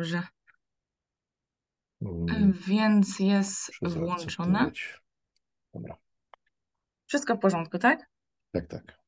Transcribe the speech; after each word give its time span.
dobrze. 0.00 0.22
Mm, 2.02 2.52
Więc 2.66 3.18
jest 3.18 3.70
Muszę 3.82 3.98
włączone. 3.98 4.58
zaakceptować. 4.58 5.00
Dobra, 5.74 5.96
Wszystko 7.06 7.36
w 7.36 7.38
porządku, 7.38 7.78
tak? 7.78 8.10
tak, 8.52 8.66
tak. 8.66 9.00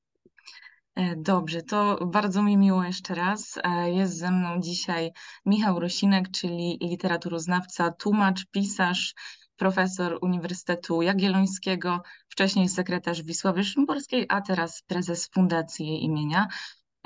E, 0.95 1.17
Dobrze, 1.17 1.63
to 1.63 2.07
bardzo 2.07 2.43
mi 2.43 2.57
miło 2.57 2.85
jeszcze 2.85 3.15
raz. 3.15 3.59
E, 3.65 3.91
Jest 3.91 4.19
ze 4.19 4.31
mną 4.31 4.61
dzisiaj 4.61 5.11
Michał 5.47 5.81
Rosinek, 5.81 6.31
czyli 6.31 6.79
literaturoznawca, 6.83 7.91
tłumacz, 7.91 8.47
pisarz, 8.47 9.15
profesor 9.57 10.19
Uniwersytetu 10.23 11.03
Jagiellońskiego, 11.03 12.03
wcześniej 12.29 12.69
sekretarz 12.69 13.23
Wisławy 13.23 13.65
Szymborskiej, 13.65 14.27
a 14.29 14.41
teraz 14.41 14.83
prezes 14.87 15.29
Fundacji 15.35 15.87
jej 15.87 16.03
imienia. 16.05 16.49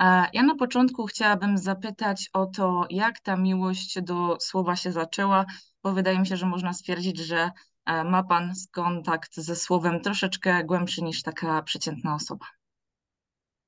E, 0.01 0.25
Ja 0.33 0.43
na 0.43 0.55
początku 0.55 1.05
chciałabym 1.05 1.57
zapytać 1.57 2.29
o 2.33 2.45
to, 2.45 2.85
jak 2.89 3.19
ta 3.19 3.35
miłość 3.37 4.01
do 4.01 4.37
słowa 4.39 4.75
się 4.75 4.91
zaczęła, 4.91 5.45
bo 5.83 5.93
wydaje 5.93 6.19
mi 6.19 6.27
się, 6.27 6.37
że 6.37 6.45
można 6.45 6.73
stwierdzić, 6.73 7.17
że 7.17 7.51
e, 7.85 8.03
ma 8.03 8.23
Pan 8.23 8.53
kontakt 8.71 9.35
ze 9.35 9.55
słowem 9.55 10.01
troszeczkę 10.01 10.63
głębszy 10.63 11.03
niż 11.03 11.21
taka 11.23 11.61
przeciętna 11.61 12.15
osoba. 12.15 12.45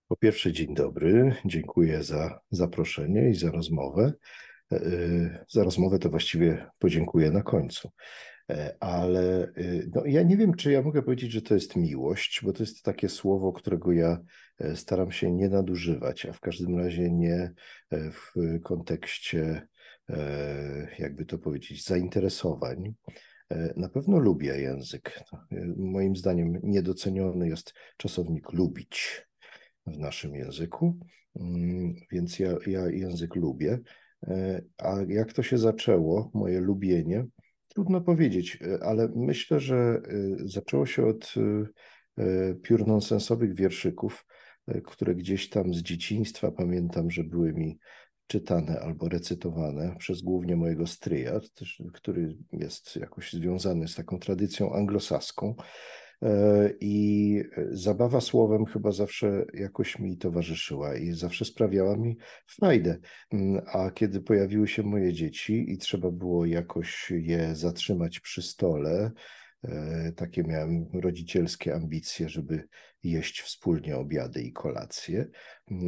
Po 0.08 0.16
pierwsze, 0.16 0.52
dzień 0.54 0.76
dobry. 0.76 1.36
Dziękuję 1.46 2.04
za 2.04 2.40
zaproszenie 2.52 3.30
i 3.30 3.36
za 3.36 3.52
rozmowę. 3.52 4.14
E, 4.72 5.46
Za 5.50 5.64
rozmowę 5.64 6.00
to 6.00 6.10
właściwie 6.10 6.70
podziękuję 6.80 7.32
na 7.32 7.44
końcu. 7.44 7.90
E, 8.50 8.76
Ale 8.80 9.44
e, 9.44 9.52
no, 9.96 10.06
ja 10.06 10.24
nie 10.24 10.38
wiem, 10.38 10.54
czy 10.54 10.72
ja 10.72 10.82
mogę 10.82 11.04
powiedzieć, 11.04 11.32
że 11.32 11.42
to 11.42 11.54
jest 11.54 11.76
miłość, 11.76 12.42
bo 12.44 12.54
to 12.54 12.64
jest 12.64 12.84
takie 12.84 13.10
słowo, 13.10 13.54
którego 13.54 13.92
ja 13.92 14.20
e, 14.60 14.76
staram 14.76 15.12
się 15.12 15.32
nie 15.32 15.50
nadużywać, 15.50 16.26
a 16.26 16.34
w 16.34 16.40
każdym 16.40 16.78
razie 16.78 17.12
nie 17.12 17.54
e, 17.90 18.12
w 18.12 18.34
kontekście, 18.64 19.68
jakby 21.00 21.26
to 21.26 21.38
powiedzieć, 21.38 21.86
zainteresowań. 21.86 22.94
Na 23.76 23.90
pewno 23.90 24.20
lubię 24.20 24.62
język. 24.62 25.24
E, 25.52 25.66
Moim 25.78 26.16
zdaniem 26.16 26.60
niedoceniony 26.64 27.48
jest 27.48 27.74
czasownik 27.98 28.54
lubić 28.54 29.28
w 29.86 29.98
naszym 29.98 30.36
języku, 30.36 31.00
Mm, 31.40 31.96
więc 32.12 32.40
ja, 32.40 32.50
ja 32.68 32.90
język 32.90 33.36
lubię. 33.36 33.80
A 34.78 34.96
jak 35.08 35.34
to 35.34 35.44
się 35.44 35.58
zaczęło, 35.58 36.32
moje 36.34 36.60
lubienie? 36.60 37.26
Trudno 37.70 38.02
powiedzieć, 38.02 38.58
e, 38.62 38.84
ale 38.84 39.10
myślę, 39.16 39.60
że 39.60 39.76
e, 39.76 40.02
zaczęło 40.46 40.86
się 40.86 41.06
od 41.06 41.34
e, 42.18 42.56
piór 42.56 42.88
nonsensowych 42.88 43.56
wierszyków, 43.56 44.26
które 44.86 45.16
gdzieś 45.16 45.50
tam 45.50 45.74
z 45.74 45.82
dzieciństwa 45.82 46.52
pamiętam, 46.52 47.12
że 47.12 47.24
były 47.24 47.54
mi 47.54 47.80
czytane 48.28 48.80
albo 48.80 49.10
recytowane 49.10 49.96
przez 50.00 50.22
głównie 50.22 50.56
mojego 50.56 50.88
stryja, 50.88 51.40
który 51.94 52.38
jest 52.52 52.96
jakoś 52.96 53.34
związany 53.34 53.88
z 53.88 53.96
taką 53.96 54.20
tradycją 54.20 54.74
anglosaską. 54.74 55.56
E, 56.24 56.70
I 56.80 57.44
zabawa 57.72 58.22
słowem 58.22 58.66
chyba 58.66 58.92
zawsze 58.92 59.46
jakoś 59.54 60.00
mi 60.00 60.18
towarzyszyła 60.18 60.96
i 60.96 61.12
zawsze 61.12 61.46
sprawiała 61.46 61.98
mi 61.98 62.18
frajdę. 62.48 62.98
Mm, 63.32 63.62
A 63.74 63.92
kiedy 63.92 64.22
pojawiły 64.22 64.68
się 64.68 64.84
moje 64.84 65.14
dzieci 65.14 65.72
i 65.72 65.78
trzeba 65.78 66.12
było 66.12 66.46
jakoś 66.46 67.12
je 67.12 67.56
zatrzymać 67.56 68.20
przy 68.20 68.42
stole, 68.42 68.92
e, 69.02 69.12
takie 70.16 70.44
miałem 70.44 70.88
rodzicielskie 70.94 71.76
ambicje, 71.76 72.30
żeby 72.30 72.68
jeść 73.04 73.42
wspólnie 73.42 73.98
obiady 73.98 74.42
i 74.42 74.54
kolacje. 74.54 75.30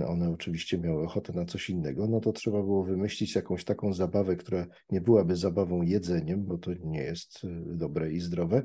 One 0.08 0.30
oczywiście 0.30 0.78
miały 0.78 1.04
ochotę 1.04 1.34
na 1.34 1.46
coś 1.46 1.70
innego, 1.70 2.08
no 2.08 2.20
to 2.20 2.32
trzeba 2.32 2.62
było 2.62 2.84
wymyślić 2.84 3.36
jakąś 3.36 3.64
taką 3.64 3.94
zabawę, 3.94 4.36
która 4.36 4.68
nie 4.90 5.02
byłaby 5.02 5.36
zabawą 5.36 5.82
jedzeniem, 5.82 6.46
bo 6.46 6.58
to 6.58 6.72
nie 6.74 7.02
jest 7.02 7.44
y, 7.44 7.48
dobre 7.66 8.12
i 8.12 8.20
zdrowe, 8.20 8.64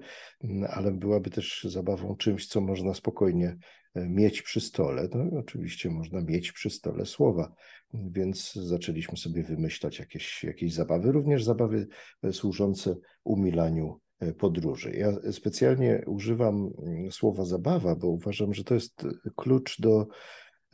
ale 0.68 0.92
byłaby 0.92 1.30
też 1.30 1.66
zabawą 1.70 2.16
czymś, 2.16 2.46
co 2.46 2.60
można 2.60 2.94
spokojnie 2.94 3.56
e, 3.94 4.08
mieć 4.08 4.42
przy 4.42 4.60
stole. 4.60 5.08
No, 5.14 5.38
oczywiście 5.38 5.90
można 5.90 6.20
mieć 6.20 6.52
przy 6.52 6.70
stole 6.70 7.06
słowa, 7.06 7.54
więc 7.94 8.52
zaczęliśmy 8.52 9.16
sobie 9.16 9.42
wymyślać 9.42 9.98
jakieś, 9.98 10.44
jakieś 10.44 10.74
zabawy, 10.74 11.12
również 11.12 11.44
zabawy 11.44 11.88
e, 12.22 12.32
służące 12.32 12.96
umilaniu 13.24 13.86
e, 13.86 14.05
podróży. 14.38 14.92
Ja 14.92 15.32
specjalnie 15.32 16.02
używam 16.06 16.70
mm, 16.82 17.12
słowa 17.12 17.44
zabawa, 17.44 17.94
bo 17.96 18.08
uważam, 18.08 18.54
że 18.54 18.64
to 18.64 18.74
jest 18.74 19.04
e, 19.04 19.30
klucz 19.36 19.80
do 19.80 20.06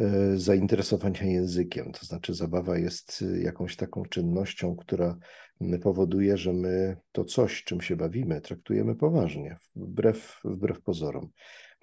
e, 0.00 0.36
zainteresowania 0.38 1.22
językiem. 1.22 1.92
To 1.92 2.06
znaczy, 2.06 2.34
zabawa 2.34 2.78
jest 2.78 3.25
e, 3.36 3.41
jakąś 3.41 3.76
taką 3.76 4.03
czynnością, 4.04 4.76
która 4.76 5.16
m, 5.60 5.80
powoduje, 5.80 6.36
że 6.36 6.53
my 6.53 6.97
to 7.12 7.25
coś, 7.25 7.64
czym 7.64 7.80
się 7.80 7.97
bawimy, 7.97 8.41
traktujemy 8.41 8.94
poważnie, 8.94 9.56
wbrew, 9.76 10.41
wbrew 10.44 10.82
pozorom. 10.82 11.28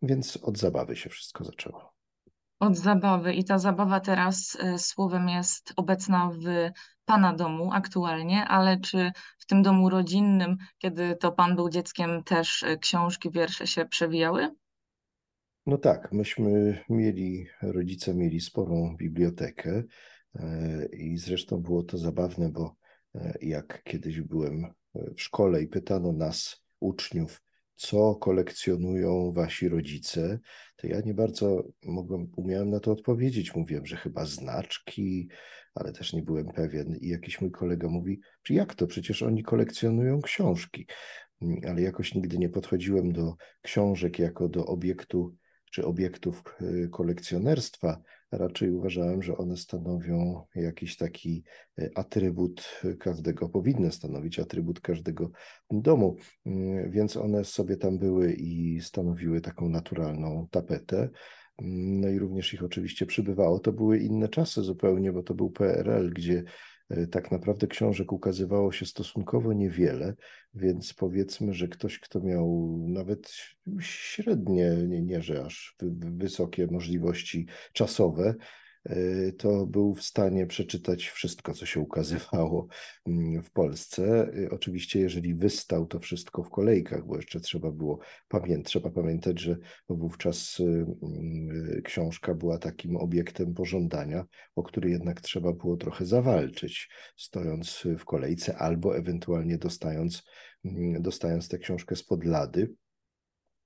Więc 0.01 0.37
od 0.41 0.57
zabawy 0.57 0.95
się 0.95 1.09
wszystko 1.09 1.43
zaczęło. 1.43 1.93
Od 2.59 2.77
zabawy 2.77 3.33
i 3.33 3.43
ta 3.43 3.59
zabawa 3.59 3.99
teraz 3.99 4.57
e, 4.59 4.79
słowem 4.79 5.29
jest 5.29 5.73
obecna 5.75 6.31
w 6.31 6.71
Pana 7.09 7.33
domu 7.33 7.69
aktualnie, 7.73 8.45
ale 8.45 8.79
czy 8.79 9.11
w 9.39 9.45
tym 9.45 9.63
domu 9.63 9.89
rodzinnym, 9.89 10.57
kiedy 10.77 11.15
to 11.15 11.31
Pan 11.31 11.55
był 11.55 11.69
dzieckiem, 11.69 12.23
też 12.23 12.63
e, 12.63 12.77
książki, 12.77 13.31
wiersze 13.31 13.67
się 13.67 13.85
przewijały? 13.85 14.55
No 15.65 15.77
tak, 15.77 16.11
myśmy 16.11 16.83
mieli, 16.89 17.47
rodzice 17.61 18.13
mieli 18.13 18.41
sporą 18.41 18.95
bibliotekę 18.97 19.83
e, 20.35 20.85
i 20.85 21.17
zresztą 21.17 21.57
było 21.57 21.83
to 21.83 21.97
zabawne, 21.97 22.49
bo 22.49 22.75
e, 23.15 23.33
jak 23.41 23.83
kiedyś 23.83 24.21
byłem 24.21 24.73
w 25.15 25.21
szkole 25.21 25.61
i 25.61 25.67
pytano 25.67 26.11
nas, 26.11 26.63
uczniów, 26.79 27.41
co 27.75 28.15
kolekcjonują 28.15 29.31
wasi 29.31 29.69
rodzice, 29.69 30.39
to 30.75 30.87
ja 30.87 31.01
nie 31.01 31.13
bardzo 31.13 31.63
mogłem, 31.85 32.31
umiałem 32.35 32.69
na 32.69 32.79
to 32.79 32.91
odpowiedzieć. 32.91 33.55
Mówiłem, 33.55 33.85
że 33.85 33.97
chyba 33.97 34.25
znaczki, 34.25 35.29
ale 35.79 35.93
też 35.93 36.13
nie 36.13 36.21
byłem 36.21 36.45
pewien. 36.45 36.95
I 37.01 37.07
jakiś 37.07 37.41
mój 37.41 37.51
kolega 37.51 37.87
mówi, 37.87 38.19
jak 38.49 38.75
to? 38.75 38.87
Przecież 38.87 39.23
oni 39.23 39.43
kolekcjonują 39.43 40.21
książki. 40.21 40.87
Mm, 41.41 41.59
Ale 41.67 41.81
jakoś 41.81 42.15
nigdy 42.15 42.37
nie 42.37 42.49
podchodziłem 42.49 43.13
do 43.13 43.35
książek 43.61 44.19
jako 44.19 44.49
do 44.49 44.65
obiektu 44.65 45.35
czy 45.71 45.85
obiektów 45.85 46.43
y, 46.61 46.89
kolekcjonerstwa, 46.91 48.01
raczej 48.31 48.71
uważałem, 48.71 49.23
że 49.23 49.37
one 49.37 49.57
stanowią 49.57 50.45
jakiś 50.55 50.97
taki 50.97 51.43
y, 51.79 51.91
atrybut 51.95 52.81
każdego, 52.99 53.49
powinny 53.49 53.91
stanowić 53.91 54.39
atrybut 54.39 54.81
każdego 54.81 55.31
domu, 55.71 56.17
Mm, 56.45 56.91
więc 56.91 57.17
one 57.17 57.45
sobie 57.45 57.77
tam 57.77 57.97
były 57.97 58.33
i 58.33 58.81
stanowiły 58.81 59.41
taką 59.41 59.69
naturalną 59.69 60.47
tapetę. 60.51 61.09
No 61.61 62.09
i 62.09 62.19
również 62.19 62.53
ich 62.53 62.63
oczywiście 62.63 63.05
przybywało. 63.05 63.59
To 63.59 63.71
były 63.71 63.99
inne 63.99 64.29
czasy 64.29 64.61
zupełnie, 64.61 65.11
bo 65.11 65.23
to 65.23 65.33
był 65.33 65.49
PRL, 65.49 66.09
gdzie 66.09 66.43
e, 66.89 67.07
tak 67.07 67.31
naprawdę 67.31 67.67
książek 67.67 68.11
ukazywało 68.11 68.71
się 68.71 68.85
stosunkowo 68.85 69.53
niewiele, 69.53 70.15
więc 70.53 70.93
powiedzmy, 70.93 71.53
że 71.53 71.67
ktoś, 71.67 71.99
kto 71.99 72.19
miał 72.19 72.77
nawet 72.87 73.33
średnie, 73.79 74.75
nie, 74.87 75.01
nie 75.01 75.21
że 75.21 75.45
aż 75.45 75.75
wy- 75.79 75.91
wy- 75.91 76.11
wysokie 76.11 76.67
możliwości 76.71 77.47
czasowe, 77.73 78.35
to 79.37 79.65
był 79.65 79.95
w 79.95 80.03
stanie 80.03 80.47
przeczytać 80.47 81.07
wszystko, 81.07 81.53
co 81.53 81.65
się 81.65 81.79
ukazywało 81.79 82.67
mm, 83.07 83.43
w 83.43 83.51
Polsce. 83.51 84.31
E, 84.45 84.49
Oczywiście, 84.49 84.99
jeżeli 84.99 85.35
wystał 85.35 85.85
to 85.85 85.99
wszystko 85.99 86.43
w 86.43 86.49
kolejkach, 86.49 87.05
bo 87.05 87.15
jeszcze 87.15 87.39
trzeba 87.39 87.71
było 87.71 87.99
pamiętać, 88.27 88.65
trzeba 88.65 88.89
pamiętać, 88.89 89.39
że 89.39 89.57
wówczas 89.89 90.59
y, 90.59 90.85
y, 91.77 91.81
książka 91.81 92.35
była 92.35 92.57
takim 92.57 92.97
obiektem 92.97 93.53
pożądania, 93.53 94.25
o 94.55 94.63
który 94.63 94.89
jednak 94.89 95.21
trzeba 95.21 95.53
było 95.53 95.77
trochę 95.77 96.05
zawalczyć, 96.05 96.89
stojąc 97.17 97.83
w 97.99 98.05
kolejce 98.05 98.57
albo 98.57 98.97
ewentualnie 98.97 99.57
dostając, 99.57 100.23
mm, 100.65 101.01
dostając 101.01 101.47
tę 101.47 101.57
książkę 101.57 101.95
spod 101.95 102.25
lady. 102.25 102.73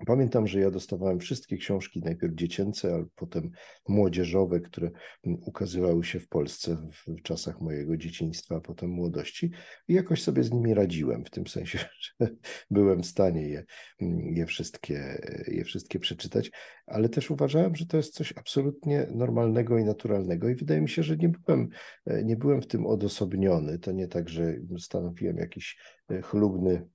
Pamiętam, 0.06 0.48
że 0.48 0.60
ja 0.60 0.72
dostawałem 0.72 1.20
wszystkie 1.20 1.58
książki, 1.58 2.02
najpierw 2.06 2.34
dziecięce, 2.34 2.96
a 2.96 3.06
potem 3.16 3.52
młodzieżowe, 3.88 4.60
które 4.60 4.92
mm, 5.24 5.40
ukazywały 5.46 6.04
się 6.04 6.20
w 6.20 6.28
Polsce 6.28 6.78
w, 6.92 7.22
czasach 7.22 7.62
mojego 7.62 7.98
dzieciństwa, 7.98 8.56
a 8.56 8.62
potem 8.62 8.90
młodości. 8.90 9.52
I 9.88 9.94
jakoś 9.94 10.24
sobie 10.24 10.44
z 10.44 10.52
nimi 10.52 10.74
radziłem, 10.74 11.26
w 11.26 11.30
tym 11.30 11.48
sensie, 11.48 11.80
że 12.20 12.30
byłem 12.72 13.04
w 13.04 13.06
stanie 13.06 13.42
je, 13.42 13.64
mm, 14.02 14.36
je, 14.36 14.46
wszystkie, 14.46 15.22
je 15.48 15.64
wszystkie 15.64 16.00
przeczytać, 16.00 16.52
ale 16.88 17.10
też 17.10 17.32
uważałem, 17.32 17.76
że 17.76 17.86
to 17.86 17.98
jest 17.98 18.14
coś 18.14 18.34
absolutnie 18.38 19.08
normalnego 19.12 19.78
i 19.78 19.84
naturalnego. 19.84 20.50
I 20.50 20.56
wydaje 20.56 20.82
mi 20.82 20.90
się, 20.90 21.04
że 21.04 21.18
nie 21.18 21.30
byłem, 21.30 21.70
e, 22.06 22.24
nie 22.24 22.36
byłem 22.36 22.62
w 22.62 22.68
tym 22.68 22.86
odosobniony. 22.86 23.80
To 23.80 23.92
nie 23.92 24.08
tak, 24.08 24.30
że 24.30 24.56
stanowiłem 24.78 25.38
jakiś 25.38 25.78
e, 26.10 26.22
chlubny 26.22 26.88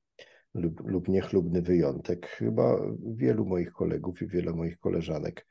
lub, 0.55 0.91
lub 0.91 1.09
niechlubny 1.09 1.63
wyjątek. 1.63 2.27
Chyba 2.27 2.81
wielu 3.07 3.47
moich 3.47 3.73
kolegów 3.73 4.23
i 4.23 4.27
wiele 4.27 4.53
moich 4.53 4.79
koleżanek 4.79 5.47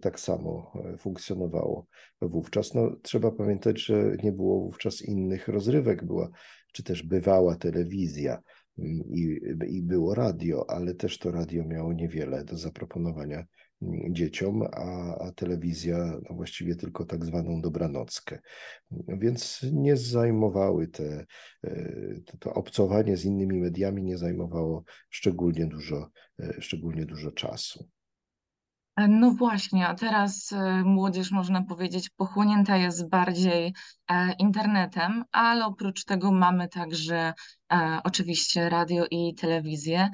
tak 0.00 0.20
samo 0.20 0.72
funkcjonowało 0.98 1.86
wówczas. 2.22 2.74
No, 2.74 2.96
trzeba 3.02 3.30
pamiętać, 3.30 3.84
że 3.84 4.16
nie 4.22 4.32
było 4.32 4.60
wówczas 4.60 5.02
innych 5.02 5.48
rozrywek, 5.48 6.04
była 6.04 6.30
czy 6.72 6.82
też 6.82 7.02
bywała 7.02 7.56
telewizja 7.56 8.38
mm, 8.78 9.00
i, 9.10 9.40
i 9.68 9.82
było 9.82 10.14
radio, 10.14 10.70
ale 10.70 10.94
też 10.94 11.18
to 11.18 11.30
radio 11.30 11.64
miało 11.64 11.92
niewiele 11.92 12.44
do 12.44 12.56
zaproponowania 12.56 13.44
dzieciom, 14.10 14.62
a, 14.62 15.18
a 15.18 15.32
telewizja 15.32 15.98
no 15.98 16.36
właściwie 16.36 16.76
tylko 16.76 17.04
tak 17.04 17.24
zwaną 17.24 17.60
dobranockę. 17.60 18.38
Więc 19.08 19.66
nie 19.72 19.96
zajmowały 19.96 20.88
te, 20.88 21.26
to, 22.26 22.36
to 22.38 22.54
obcowanie 22.54 23.16
z 23.16 23.24
innymi 23.24 23.60
mediami 23.60 24.02
nie 24.02 24.18
zajmowało 24.18 24.84
szczególnie 25.10 25.66
dużo, 25.66 26.10
szczególnie 26.60 27.06
dużo 27.06 27.32
czasu. 27.32 27.88
No 29.08 29.30
właśnie, 29.30 29.88
a 29.88 29.94
teraz 29.94 30.52
e, 30.52 30.82
młodzież, 30.84 31.30
można 31.30 31.62
powiedzieć, 31.62 32.10
pochłonięta 32.10 32.76
jest 32.76 33.08
bardziej 33.08 33.74
e, 34.10 34.32
internetem, 34.32 35.24
ale 35.32 35.66
oprócz 35.66 36.04
tego 36.04 36.32
mamy 36.32 36.68
także 36.68 37.34
e, 37.72 38.00
oczywiście 38.04 38.68
radio 38.68 39.06
i 39.10 39.34
telewizję. 39.34 40.08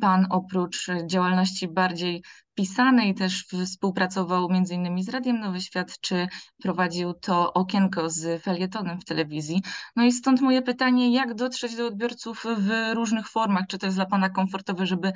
Pan 0.00 0.26
oprócz 0.30 0.86
działalności 1.06 1.68
bardziej 1.68 2.22
pisanej 2.54 3.14
też 3.14 3.46
współpracował 3.64 4.48
innymi 4.72 5.04
z 5.04 5.08
Radiem 5.08 5.40
Nowy 5.40 5.60
Świat, 5.60 6.00
czy 6.00 6.26
prowadził 6.62 7.14
to 7.14 7.52
okienko 7.52 8.10
z 8.10 8.42
felietonem 8.42 9.00
w 9.00 9.04
telewizji. 9.04 9.62
No 9.96 10.04
i 10.04 10.12
stąd 10.12 10.40
moje 10.40 10.62
pytanie, 10.62 11.14
jak 11.14 11.34
dotrzeć 11.34 11.76
do 11.76 11.86
odbiorców 11.86 12.44
w 12.58 12.94
różnych 12.94 13.28
formach? 13.28 13.66
Czy 13.68 13.78
to 13.78 13.86
jest 13.86 13.98
dla 13.98 14.06
Pana 14.06 14.30
komfortowe, 14.30 14.86
żeby 14.86 15.12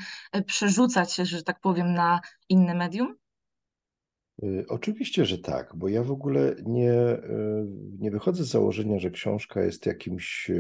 przerzucać 0.47 1.13
się, 1.13 1.25
że 1.25 1.43
tak 1.43 1.61
powiem, 1.61 1.95
na 1.95 2.21
inne 2.49 2.75
medium? 2.75 3.15
Y, 4.43 4.65
oczywiście, 4.69 5.27
że 5.27 5.39
tak, 5.39 5.77
bo 5.77 5.89
ja 5.89 6.03
w 6.03 6.11
ogóle 6.11 6.57
nie, 6.67 6.93
nie 7.99 8.11
wychodzę 8.11 8.45
z 8.45 8.49
założenia, 8.49 8.99
że 8.99 9.11
książka 9.11 9.61
jest 9.63 9.87
jakimś, 9.87 10.51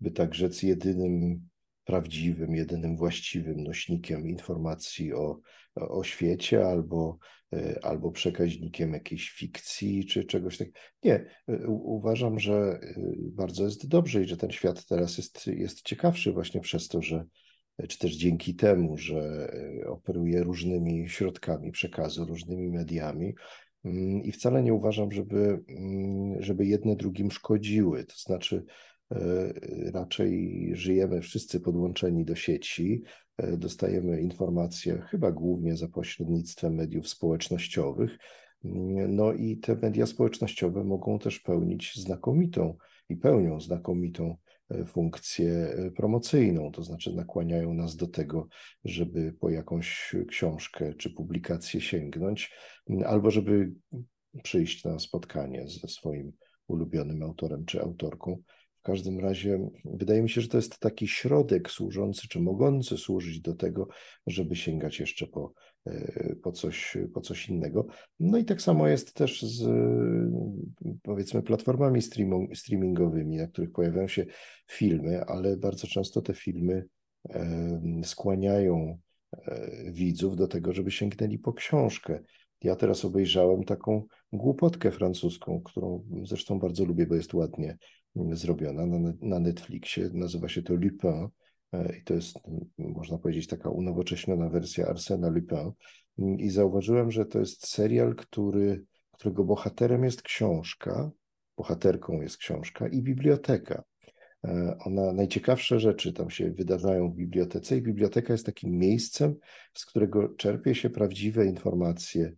by 0.00 0.10
tak 0.10 0.34
rzec, 0.34 0.62
jedynym 0.62 1.48
prawdziwym, 1.84 2.54
jedynym 2.54 2.96
właściwym 2.96 3.62
nośnikiem 3.62 4.28
informacji 4.28 5.12
o, 5.12 5.40
o 5.74 6.04
świecie 6.04 6.66
albo, 6.66 7.18
e, 7.52 7.78
albo 7.82 8.10
przekaźnikiem 8.10 8.92
jakiejś 8.92 9.30
fikcji 9.30 10.06
czy 10.06 10.24
czegoś 10.24 10.58
takiego. 10.58 10.78
Nie, 11.04 11.14
e, 11.48 11.68
uważam, 11.68 12.38
że 12.38 12.54
e, 12.54 12.94
bardzo 13.18 13.64
jest 13.64 13.88
dobrze 13.88 14.22
i 14.22 14.28
że 14.28 14.36
ten 14.36 14.50
świat 14.50 14.86
teraz 14.86 15.18
jest, 15.18 15.46
jest 15.46 15.82
ciekawszy 15.82 16.32
właśnie 16.32 16.60
przez 16.60 16.88
to, 16.88 17.02
że 17.02 17.24
czy 17.88 17.98
też 17.98 18.16
dzięki 18.16 18.54
temu, 18.54 18.96
że 18.96 19.52
operuje 19.86 20.42
różnymi 20.42 21.08
środkami 21.08 21.72
przekazu, 21.72 22.24
różnymi 22.24 22.70
mediami. 22.70 23.34
Mm, 23.84 24.22
I 24.22 24.32
wcale 24.32 24.62
nie 24.62 24.74
uważam, 24.74 25.12
żeby, 25.12 25.64
mm, 25.68 26.42
żeby 26.42 26.66
jedne 26.66 26.96
drugim 26.96 27.30
szkodziły. 27.30 28.04
To 28.04 28.14
znaczy, 28.16 28.64
raczej 29.92 30.70
żyjemy 30.72 31.20
wszyscy 31.20 31.60
podłączeni 31.60 32.24
do 32.24 32.34
sieci, 32.34 33.02
e, 33.36 33.56
dostajemy 33.56 34.20
informacje 34.20 35.02
chyba 35.10 35.32
głównie 35.32 35.76
za 35.76 35.88
pośrednictwem 35.88 36.74
mediów 36.74 37.08
społecznościowych. 37.08 38.18
Mm, 38.64 39.16
no 39.16 39.32
i 39.32 39.56
te 39.56 39.76
media 39.76 40.06
społecznościowe 40.06 40.84
mogą 40.84 41.18
też 41.18 41.40
pełnić 41.40 41.94
znakomitą 41.96 42.76
i 43.08 43.16
pełnią 43.16 43.60
znakomitą 43.60 44.36
e, 44.70 44.84
funkcję 44.84 45.74
promocyjną, 45.96 46.72
to 46.72 46.82
znaczy 46.82 47.14
nakłaniają 47.14 47.74
nas 47.74 47.96
do 47.96 48.06
tego, 48.06 48.48
żeby 48.84 49.32
po 49.40 49.50
jakąś 49.50 50.14
książkę 50.28 50.94
czy 50.94 51.10
publikację 51.10 51.80
sięgnąć, 51.80 52.52
mm, 52.90 53.04
albo 53.06 53.30
żeby 53.30 53.72
przyjść 54.42 54.84
na 54.84 54.98
spotkanie 54.98 55.68
ze 55.68 55.88
swoim 55.88 56.32
ulubionym 56.66 57.22
autorem 57.22 57.64
czy 57.64 57.80
autorką. 57.80 58.42
W 58.80 58.82
każdym 58.82 59.18
razie 59.18 59.70
wydaje 59.84 60.22
mi 60.22 60.30
się, 60.30 60.40
że 60.40 60.48
to 60.48 60.58
jest 60.58 60.78
taki 60.78 61.08
środek 61.08 61.70
służący, 61.70 62.28
czy 62.28 62.40
mogący 62.40 62.96
służyć 62.96 63.40
do 63.40 63.54
tego, 63.54 63.88
żeby 64.26 64.56
sięgać 64.56 65.00
jeszcze 65.00 65.26
po, 65.26 65.52
e, 65.86 66.34
po, 66.42 66.52
coś, 66.52 66.96
po 67.14 67.20
coś 67.20 67.48
innego. 67.48 67.86
No 68.20 68.38
i 68.38 68.44
tak 68.44 68.62
samo 68.62 68.88
jest 68.88 69.14
też 69.14 69.42
z 69.42 69.68
powiedzmy 71.02 71.42
platformami 71.42 72.00
streamingowymi, 72.54 73.36
na 73.36 73.46
których 73.46 73.72
pojawiają 73.72 74.08
się 74.08 74.26
filmy, 74.70 75.24
ale 75.24 75.56
bardzo 75.56 75.86
często 75.86 76.22
te 76.22 76.34
filmy 76.34 76.84
skłaniają 78.04 78.98
e, 79.32 79.70
widzów 79.92 80.36
do 80.36 80.48
tego, 80.48 80.72
żeby 80.72 80.90
sięgnęli 80.90 81.38
po 81.38 81.52
książkę. 81.52 82.20
Ja 82.62 82.76
teraz 82.76 83.04
obejrzałem 83.04 83.64
taką 83.64 84.06
głupotkę 84.32 84.90
francuską, 84.90 85.60
którą 85.64 86.04
zresztą 86.22 86.58
bardzo 86.58 86.84
lubię, 86.84 87.06
bo 87.06 87.14
jest 87.14 87.34
ładnie 87.34 87.78
zrobiona 88.16 88.86
na, 88.86 89.12
na 89.20 89.40
Netflixie. 89.40 90.10
Nazywa 90.12 90.48
się 90.48 90.62
to 90.62 90.74
Lupin 90.74 91.28
e, 91.72 91.96
i 91.98 92.04
to 92.04 92.14
jest, 92.14 92.38
można 92.78 93.18
powiedzieć, 93.18 93.46
taka 93.46 93.70
unowocześniona 93.70 94.48
wersja 94.48 94.86
Arsena 94.86 95.28
Lupin. 95.28 95.72
I 96.38 96.50
zauważyłem, 96.50 97.10
że 97.10 97.26
to 97.26 97.38
jest 97.38 97.68
serial, 97.68 98.14
który, 98.14 98.84
którego 99.12 99.44
bohaterem 99.44 100.04
jest 100.04 100.22
książka, 100.22 101.10
bohaterką 101.56 102.20
jest 102.20 102.36
książka 102.36 102.88
i 102.88 103.02
biblioteka. 103.02 103.82
E, 104.44 104.76
ona, 104.84 105.12
najciekawsze 105.12 105.80
rzeczy 105.80 106.12
tam 106.12 106.30
się 106.30 106.50
wydarzają 106.50 107.10
w 107.10 107.16
bibliotece 107.16 107.76
i 107.76 107.82
biblioteka 107.82 108.32
jest 108.32 108.46
takim 108.46 108.78
miejscem, 108.78 109.36
z 109.74 109.86
którego 109.86 110.28
czerpie 110.28 110.74
się 110.74 110.90
prawdziwe 110.90 111.46
informacje 111.46 112.32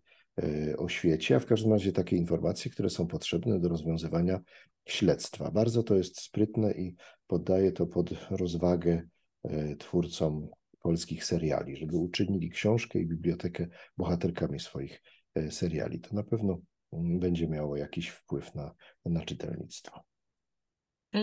o 0.78 0.88
świecie, 0.88 1.36
a 1.36 1.38
w 1.38 1.46
każdym 1.46 1.72
razie 1.72 1.92
takie 1.92 2.16
informacje, 2.16 2.70
które 2.70 2.90
są 2.90 3.06
potrzebne 3.06 3.60
do 3.60 3.68
rozwiązywania 3.68 4.40
śledztwa. 4.84 5.50
Bardzo 5.50 5.82
to 5.82 5.94
jest 5.94 6.20
sprytne 6.20 6.72
i 6.72 6.96
poddaje 7.26 7.72
to 7.72 7.86
pod 7.86 8.10
rozwagę 8.30 9.02
e, 9.44 9.76
twórcom 9.76 10.48
polskich 10.80 11.24
seriali, 11.24 11.76
żeby 11.76 11.96
uczynili 11.96 12.50
książkę 12.50 12.98
i 12.98 13.06
bibliotekę 13.06 13.66
bohaterkami 13.96 14.60
swoich 14.60 15.02
e, 15.34 15.50
seriali. 15.50 16.00
To 16.00 16.14
na 16.14 16.22
pewno 16.22 16.58
mm, 16.92 17.18
będzie 17.18 17.48
miało 17.48 17.76
jakiś 17.76 18.08
wpływ 18.08 18.54
na, 18.54 18.74
na 19.04 19.24
czytelnictwo. 19.24 20.00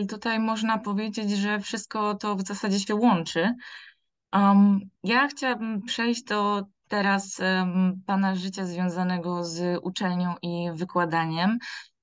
Tutaj 0.10 0.40
można 0.40 0.78
powiedzieć, 0.78 1.32
że 1.32 1.60
wszystko 1.60 2.16
to 2.16 2.36
w 2.36 2.48
zasadzie 2.48 2.80
się 2.80 2.96
łączy. 2.96 3.54
Um, 4.34 4.80
ja 5.04 5.28
chciałabym 5.28 5.82
przejść 5.82 6.24
do 6.24 6.66
teraz 6.90 7.42
Pana 8.06 8.36
życia 8.36 8.66
związanego 8.66 9.44
z 9.44 9.80
uczelnią 9.84 10.36
i 10.42 10.70
wykładaniem 10.76 11.60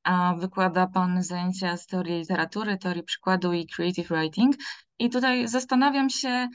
a 0.07 0.35
wykłada 0.39 0.87
Pan 0.87 1.23
zajęcia 1.23 1.77
z 1.77 1.87
teorii 1.87 2.19
literatury, 2.19 2.79
teorii 2.79 3.03
przykładu 3.03 3.53
i 3.53 3.67
creative 3.67 4.09
writing. 4.09 4.57
I 4.99 5.11
tutaj 5.11 5.49
zastanawiam 5.49 6.11
się, 6.11 6.49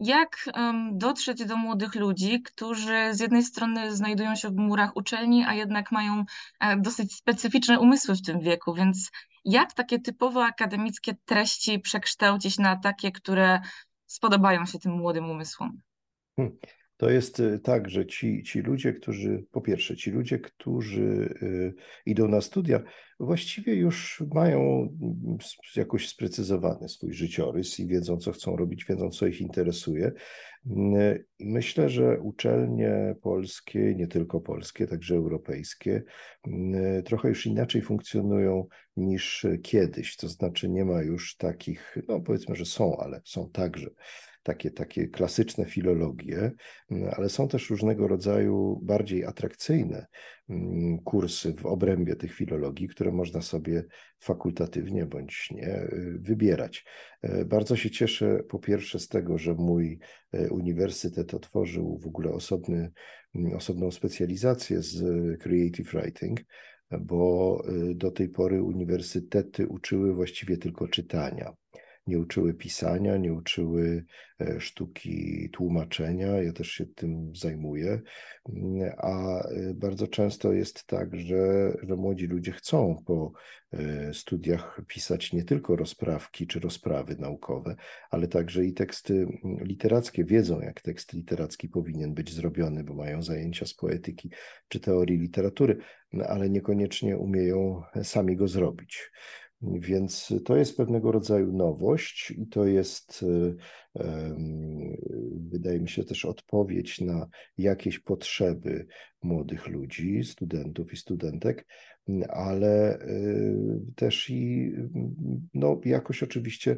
jak 0.00 0.50
dotrzeć 0.92 1.44
do 1.44 1.56
młodych 1.56 1.94
ludzi, 1.94 2.42
którzy 2.42 3.14
z 3.14 3.20
jednej 3.20 3.42
strony 3.42 3.96
znajdują 3.96 4.36
się 4.36 4.48
w 4.48 4.56
murach 4.56 4.96
uczelni, 4.96 5.44
a 5.44 5.54
jednak 5.54 5.92
mają 5.92 6.24
e, 6.60 6.76
dosyć 6.76 7.14
specyficzne 7.14 7.80
umysły 7.80 8.14
w 8.14 8.22
tym 8.22 8.40
wieku, 8.40 8.74
więc 8.74 9.10
jak 9.44 9.72
takie 9.72 9.98
typowo 9.98 10.44
akademickie 10.44 11.14
treści 11.24 11.78
przekształcić 11.78 12.58
na 12.58 12.76
takie, 12.76 13.12
które 13.12 13.60
spodobają 14.06 14.66
się 14.66 14.78
tym 14.78 14.92
młodym 14.92 15.30
umysłom? 15.30 15.80
Hmm. 16.36 16.56
To 17.04 17.10
jest 17.10 17.40
y, 17.40 17.58
tak, 17.58 17.90
że 17.90 18.06
ci, 18.06 18.42
ci 18.42 18.60
ludzie, 18.60 18.92
którzy, 18.92 19.44
po 19.52 19.60
pierwsze, 19.60 19.96
ci 19.96 20.10
ludzie, 20.10 20.38
którzy 20.38 21.34
y, 21.42 21.74
idą 22.06 22.28
na 22.28 22.40
studia, 22.40 22.82
właściwie 23.20 23.74
już 23.74 24.22
mają 24.34 24.60
mm, 24.60 25.38
jakoś 25.76 26.08
sprecyzowany 26.08 26.88
swój 26.88 27.12
życiorys 27.12 27.80
i 27.80 27.86
wiedzą, 27.86 28.16
co 28.16 28.32
chcą 28.32 28.56
robić, 28.56 28.84
wiedzą, 28.84 29.10
co 29.10 29.26
ich 29.26 29.40
interesuje. 29.40 30.12
Mm, 30.66 31.18
I 31.38 31.46
myślę, 31.46 31.88
że 31.88 32.20
uczelnie 32.20 33.14
polskie, 33.22 33.94
nie 33.94 34.06
tylko 34.06 34.40
polskie, 34.40 34.86
także 34.86 35.14
europejskie, 35.14 36.02
mm, 36.46 37.02
trochę 37.02 37.28
już 37.28 37.46
inaczej 37.46 37.82
funkcjonują 37.82 38.66
niż 38.96 39.46
kiedyś. 39.62 40.16
To 40.16 40.28
znaczy, 40.28 40.68
nie 40.68 40.84
ma 40.84 41.02
już 41.02 41.36
takich, 41.36 41.96
no 42.08 42.20
powiedzmy, 42.20 42.56
że 42.56 42.64
są, 42.64 42.96
ale 42.96 43.20
są 43.24 43.50
także 43.50 43.90
takie, 44.44 44.70
takie 44.70 45.08
klasyczne 45.08 45.64
filologie, 45.64 46.52
mm, 46.90 47.10
ale 47.16 47.28
są 47.28 47.48
też 47.48 47.70
różnego 47.70 48.08
rodzaju 48.08 48.80
bardziej 48.82 49.24
atrakcyjne 49.24 50.06
mm, 50.48 50.98
kursy 50.98 51.54
w 51.54 51.66
obrębie 51.66 52.16
tych 52.16 52.34
filologii, 52.34 52.88
które 52.88 53.12
można 53.12 53.42
sobie 53.42 53.84
fakultatywnie 54.20 55.06
bądź 55.06 55.50
nie 55.50 55.82
y, 55.82 56.18
wybierać. 56.20 56.84
E, 57.22 57.44
bardzo 57.44 57.76
się 57.76 57.90
cieszę 57.90 58.42
po 58.48 58.58
pierwsze 58.58 58.98
z 58.98 59.08
tego, 59.08 59.38
że 59.38 59.54
mój 59.54 59.98
e, 60.32 60.50
uniwersytet 60.50 61.34
otworzył 61.34 61.98
w 61.98 62.06
ogóle 62.06 62.30
osobny, 62.30 62.92
mm, 63.34 63.56
osobną 63.56 63.90
specjalizację 63.90 64.82
z 64.82 65.02
creative 65.40 65.92
writing, 65.92 66.40
bo 67.00 67.62
y, 67.90 67.94
do 67.94 68.10
tej 68.10 68.28
pory 68.28 68.62
uniwersytety 68.62 69.68
uczyły 69.68 70.14
właściwie 70.14 70.56
tylko 70.56 70.88
czytania 70.88 71.52
nie 72.06 72.18
uczyły 72.18 72.54
pisania, 72.54 73.16
nie 73.16 73.32
uczyły 73.32 74.04
e, 74.40 74.60
sztuki 74.60 75.48
tłumaczenia. 75.52 76.42
Ja 76.42 76.52
też 76.52 76.68
się 76.68 76.86
tym 76.86 77.32
zajmuję. 77.36 78.00
Mm, 78.48 78.92
a 78.98 79.42
e, 79.48 79.74
bardzo 79.74 80.08
często 80.08 80.52
jest 80.52 80.86
tak, 80.86 81.16
że, 81.16 81.72
że 81.82 81.96
młodzi 81.96 82.26
ludzie 82.26 82.52
chcą 82.52 83.02
po 83.06 83.32
e, 83.72 84.14
studiach 84.14 84.80
pisać 84.86 85.32
nie 85.32 85.44
tylko 85.44 85.76
rozprawki 85.76 86.46
czy 86.46 86.60
rozprawy 86.60 87.16
naukowe, 87.18 87.76
ale 88.10 88.28
także 88.28 88.64
i 88.64 88.72
teksty 88.72 89.14
mm, 89.14 89.64
literackie. 89.64 90.24
Wiedzą, 90.24 90.60
jak 90.60 90.80
tekst 90.80 91.12
literacki 91.12 91.68
powinien 91.68 92.14
być 92.14 92.34
zrobiony, 92.34 92.84
bo 92.84 92.94
mają 92.94 93.22
zajęcia 93.22 93.66
z 93.66 93.74
poetyki 93.74 94.30
czy 94.68 94.80
teorii 94.80 95.18
literatury, 95.18 95.78
no, 96.12 96.24
ale 96.24 96.50
niekoniecznie 96.50 97.16
umieją 97.16 97.82
sami 98.02 98.36
go 98.36 98.48
zrobić. 98.48 99.10
Więc 99.72 100.34
to 100.44 100.56
jest 100.56 100.76
pewnego 100.76 101.12
rodzaju 101.12 101.52
nowość 101.52 102.30
i 102.30 102.46
to 102.46 102.66
jest, 102.66 103.24
e, 103.94 104.36
wydaje 105.50 105.80
mi 105.80 105.88
się, 105.88 106.04
też 106.04 106.24
odpowiedź 106.24 107.00
na 107.00 107.28
jakieś 107.58 107.98
potrzeby 107.98 108.86
młodych 109.22 109.66
ludzi, 109.66 110.24
studentów 110.24 110.92
i 110.92 110.96
studentek, 110.96 111.66
ale 112.28 112.98
e, 112.98 113.06
też 113.96 114.30
i 114.30 114.72
no, 115.54 115.80
jakoś 115.84 116.22
oczywiście 116.22 116.76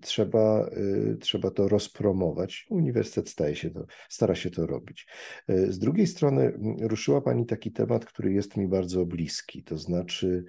trzeba, 0.00 0.66
e, 0.66 1.16
trzeba 1.16 1.50
to 1.50 1.68
rozpromować. 1.68 2.66
Uniwersytet 2.70 3.28
staje 3.28 3.56
się 3.56 3.70
to, 3.70 3.86
stara 4.08 4.34
się 4.34 4.50
to 4.50 4.66
robić. 4.66 5.06
Z 5.48 5.78
drugiej 5.78 6.06
strony 6.06 6.52
ruszyła 6.80 7.20
Pani 7.20 7.46
taki 7.46 7.72
temat, 7.72 8.04
który 8.04 8.32
jest 8.32 8.56
mi 8.56 8.68
bardzo 8.68 9.06
bliski, 9.06 9.64
to 9.64 9.78
znaczy 9.78 10.44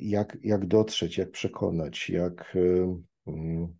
jak, 0.00 0.38
jak 0.42 0.66
dotrzeć, 0.66 1.18
jak 1.18 1.30
przekonać, 1.30 2.10
jak 2.10 2.56
mm, 3.26 3.74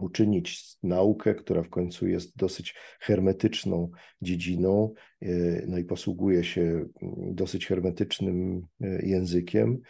uczynić 0.00 0.76
naukę, 0.82 1.34
która 1.34 1.62
w 1.62 1.68
końcu 1.68 2.08
jest 2.08 2.36
dosyć 2.36 2.74
hermetyczną 3.00 3.90
dziedziną, 4.22 4.94
e, 5.22 5.28
no 5.66 5.78
i 5.78 5.84
posługuje 5.84 6.44
się 6.44 6.62
mm, 6.62 6.88
dosyć 7.34 7.66
hermetycznym 7.66 8.66
e, 8.80 9.06
językiem, 9.06 9.80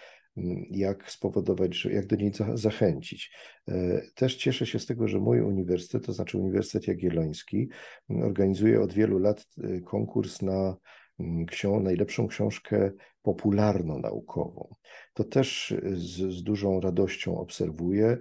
jak 0.71 1.11
spowodować, 1.11 1.85
jak 1.85 2.07
do 2.07 2.17
niej 2.17 2.33
zachęcić. 2.55 3.33
Też 4.15 4.37
cieszę 4.37 4.67
się 4.67 4.79
z 4.79 4.87
tego, 4.87 5.09
że 5.09 5.19
mój 5.19 5.41
uniwersytet, 5.41 6.07
to 6.07 6.13
znaczy 6.13 6.39
Uniwersytet 6.39 6.89
Jagielloński, 6.89 7.69
organizuje 8.09 8.81
od 8.81 8.93
wielu 8.93 9.19
lat 9.19 9.47
konkurs 9.85 10.43
na 10.43 10.77
ksią 11.47 11.81
najlepszą 11.81 12.29
książkę 12.29 12.91
popularno-naukową. 13.23 14.75
To 15.15 15.25
też 15.25 15.75
z, 15.93 16.33
z 16.33 16.43
dużą 16.43 16.81
radością 16.81 17.39
obserwuję, 17.39 18.19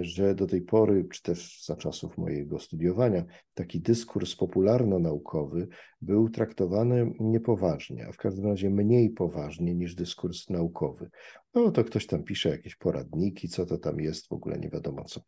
że 0.00 0.34
do 0.34 0.46
tej 0.46 0.62
pory, 0.62 1.04
czy 1.12 1.22
też 1.22 1.64
za 1.64 1.76
czasów 1.76 2.18
mojego 2.18 2.58
studiowania, 2.58 3.24
taki 3.54 3.80
dyskurs 3.80 4.36
popularno-naukowy 4.36 5.68
był 6.00 6.28
traktowany 6.28 7.12
niepoważnie, 7.20 8.06
a 8.08 8.12
w 8.12 8.16
każdym 8.16 8.46
razie 8.46 8.70
mniej 8.70 9.10
poważnie 9.10 9.74
niż 9.74 9.94
dyskurs 9.94 10.50
naukowy. 10.50 11.10
No 11.56 11.70
to 11.70 11.84
ktoś 11.84 12.06
tam 12.06 12.22
pisze 12.22 12.48
jakieś 12.48 12.76
poradniki, 12.76 13.48
co 13.48 13.66
to 13.66 13.78
tam 13.78 14.00
jest, 14.00 14.28
w 14.28 14.32
ogóle 14.32 14.58
nie 14.58 14.68
wiadomo 14.68 15.04
co. 15.04 15.20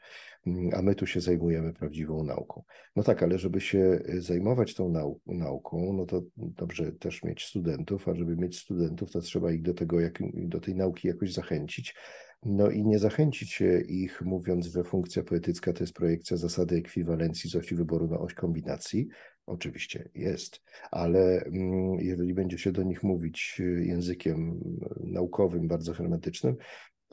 A 0.72 0.82
my 0.82 0.94
tu 0.94 1.06
się 1.06 1.20
zajmujemy 1.20 1.72
prawdziwą 1.72 2.24
nauką. 2.24 2.62
No 2.96 3.02
tak, 3.02 3.22
ale 3.22 3.38
żeby 3.38 3.60
się 3.60 4.00
zajmować 4.18 4.74
tą 4.74 4.88
nau 4.88 5.20
nauką, 5.26 5.92
no 5.92 6.06
to 6.06 6.22
dobrze 6.36 6.92
też 6.92 7.22
mieć 7.22 7.44
studentów, 7.44 8.08
a 8.08 8.14
żeby 8.14 8.36
mieć 8.36 8.58
studentów, 8.58 9.10
to 9.10 9.20
trzeba 9.20 9.52
ich 9.52 9.62
do 9.62 9.74
tego, 9.74 10.00
jak, 10.00 10.18
do 10.34 10.60
tej 10.60 10.74
nauki 10.74 11.08
jakoś 11.08 11.32
zachęcić. 11.32 11.94
No 12.42 12.70
i 12.70 12.84
nie 12.84 12.98
zachęcić 12.98 13.62
ich 13.88 14.22
mówiąc, 14.22 14.66
że 14.66 14.84
funkcja 14.84 15.22
poetycka 15.22 15.72
to 15.72 15.82
jest 15.82 15.92
projekcja 15.92 16.36
zasady 16.36 16.76
ekwiwalencji 16.76 17.50
z 17.50 17.56
osi 17.56 17.74
wyboru 17.74 18.08
na 18.08 18.18
oś 18.18 18.34
kombinacji. 18.34 19.08
Oczywiście 19.48 20.08
jest, 20.14 20.62
ale 20.90 21.44
mm, 21.44 22.00
jeżeli 22.00 22.34
będzie 22.34 22.58
się 22.58 22.72
do 22.72 22.82
nich 22.82 23.02
mówić 23.02 23.62
językiem 23.80 24.60
naukowym, 25.00 25.68
bardzo 25.68 25.92
hermetycznym, 25.92 26.56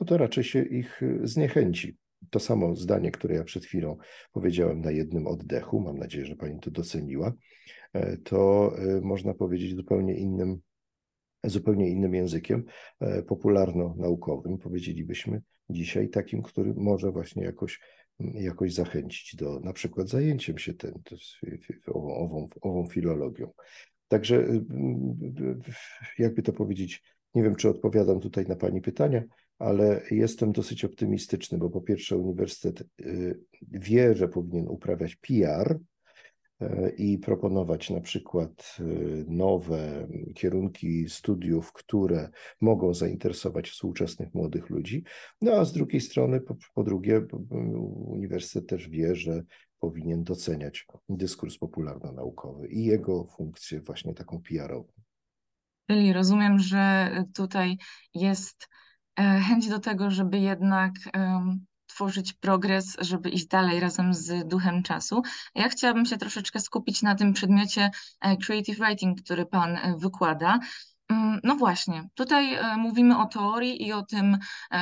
no 0.00 0.06
to 0.06 0.18
raczej 0.18 0.44
się 0.44 0.62
ich 0.62 1.00
zniechęci. 1.22 1.96
To 2.30 2.40
samo 2.40 2.76
zdanie, 2.76 3.10
które 3.10 3.34
ja 3.34 3.44
przed 3.44 3.64
chwilą 3.64 3.96
powiedziałem 4.32 4.80
na 4.80 4.90
jednym 4.90 5.26
oddechu, 5.26 5.80
mam 5.80 5.98
nadzieję, 5.98 6.26
że 6.26 6.36
Pani 6.36 6.60
to 6.60 6.70
doceniła, 6.70 7.32
e, 7.92 8.16
to 8.16 8.72
można 9.02 9.34
powiedzieć 9.34 9.76
zupełnie 9.76 10.14
innym 10.14 10.60
zupełnie 11.44 11.90
innym 11.90 12.14
językiem 12.14 12.64
e, 13.00 13.22
popularno-naukowym, 13.22 14.58
powiedzielibyśmy 14.58 15.42
dzisiaj, 15.70 16.08
takim, 16.08 16.42
który 16.42 16.74
może 16.74 17.12
właśnie 17.12 17.44
jakoś, 17.44 17.80
jakoś 18.20 18.74
zachęcić 18.74 19.36
do 19.36 19.60
na 19.60 19.72
przykład 19.72 20.08
zajęciem 20.08 20.58
się 20.58 20.74
ten, 20.74 20.92
ową, 21.94 22.48
ową 22.60 22.86
filologią. 22.86 23.52
Także 24.08 24.36
y, 24.36 24.64
jakby 26.18 26.42
to 26.42 26.52
powiedzieć, 26.52 27.02
nie 27.34 27.42
wiem, 27.42 27.56
czy 27.56 27.68
odpowiadam 27.68 28.20
tutaj 28.20 28.46
na 28.46 28.56
Pani 28.56 28.80
pytania, 28.80 29.22
ale 29.58 30.02
jestem 30.10 30.52
dosyć 30.52 30.84
optymistyczny, 30.84 31.58
bo 31.58 31.70
po 31.70 31.80
pierwsze 31.80 32.16
uniwersytet 32.16 32.84
y, 33.00 33.40
wie, 33.62 34.14
że 34.14 34.28
powinien 34.28 34.68
uprawiać 34.68 35.16
PR, 35.16 35.78
i 36.96 37.18
proponować 37.18 37.90
na 37.90 38.00
przykład 38.00 38.76
e, 38.80 38.84
nowe 39.28 40.08
kierunki 40.34 41.08
studiów, 41.08 41.72
które 41.72 42.30
mogą 42.60 42.94
zainteresować 42.94 43.70
współczesnych 43.70 44.34
młodych 44.34 44.70
ludzi. 44.70 45.04
No 45.40 45.52
a 45.52 45.64
z 45.64 45.72
drugiej 45.72 46.00
strony, 46.00 46.40
po, 46.40 46.56
po 46.74 46.84
drugie, 46.84 47.26
uniwersytet 48.06 48.68
też 48.68 48.88
wie, 48.88 49.14
że 49.14 49.42
powinien 49.78 50.24
doceniać 50.24 50.86
dyskurs 51.08 51.58
popularno-naukowy 51.58 52.68
i 52.68 52.84
jego 52.84 53.24
funkcję 53.24 53.80
właśnie 53.80 54.14
taką 54.14 54.42
PR-ową. 54.42 54.92
Czyli 55.90 56.12
rozumiem, 56.12 56.58
że 56.58 57.10
tutaj 57.34 57.76
jest 58.14 58.68
e, 59.18 59.40
chęć 59.40 59.68
do 59.68 59.78
tego, 59.78 60.10
żeby 60.10 60.38
jednak 60.38 60.92
tworzyć 61.96 62.32
progres, 62.32 62.96
żeby 63.00 63.30
iść 63.30 63.46
dalej 63.46 63.80
razem 63.80 64.14
z 64.14 64.48
duchem 64.48 64.82
czasu. 64.82 65.22
Ja 65.54 65.68
chciałabym 65.68 66.06
się 66.06 66.16
troszeczkę 66.16 66.60
skupić 66.60 67.02
na 67.02 67.14
tym 67.14 67.32
przedmiocie 67.32 67.90
e, 68.20 68.36
creative 68.36 68.78
writing, 68.78 69.22
który 69.22 69.46
Pan 69.46 69.76
e, 69.76 69.94
wykłada. 69.98 70.58
Mm, 71.08 71.40
no 71.44 71.56
właśnie, 71.56 72.08
tutaj 72.14 72.54
e, 72.54 72.76
mówimy 72.76 73.18
o 73.18 73.26
teorii 73.26 73.86
i 73.86 73.92
o 73.92 74.02
tym, 74.02 74.38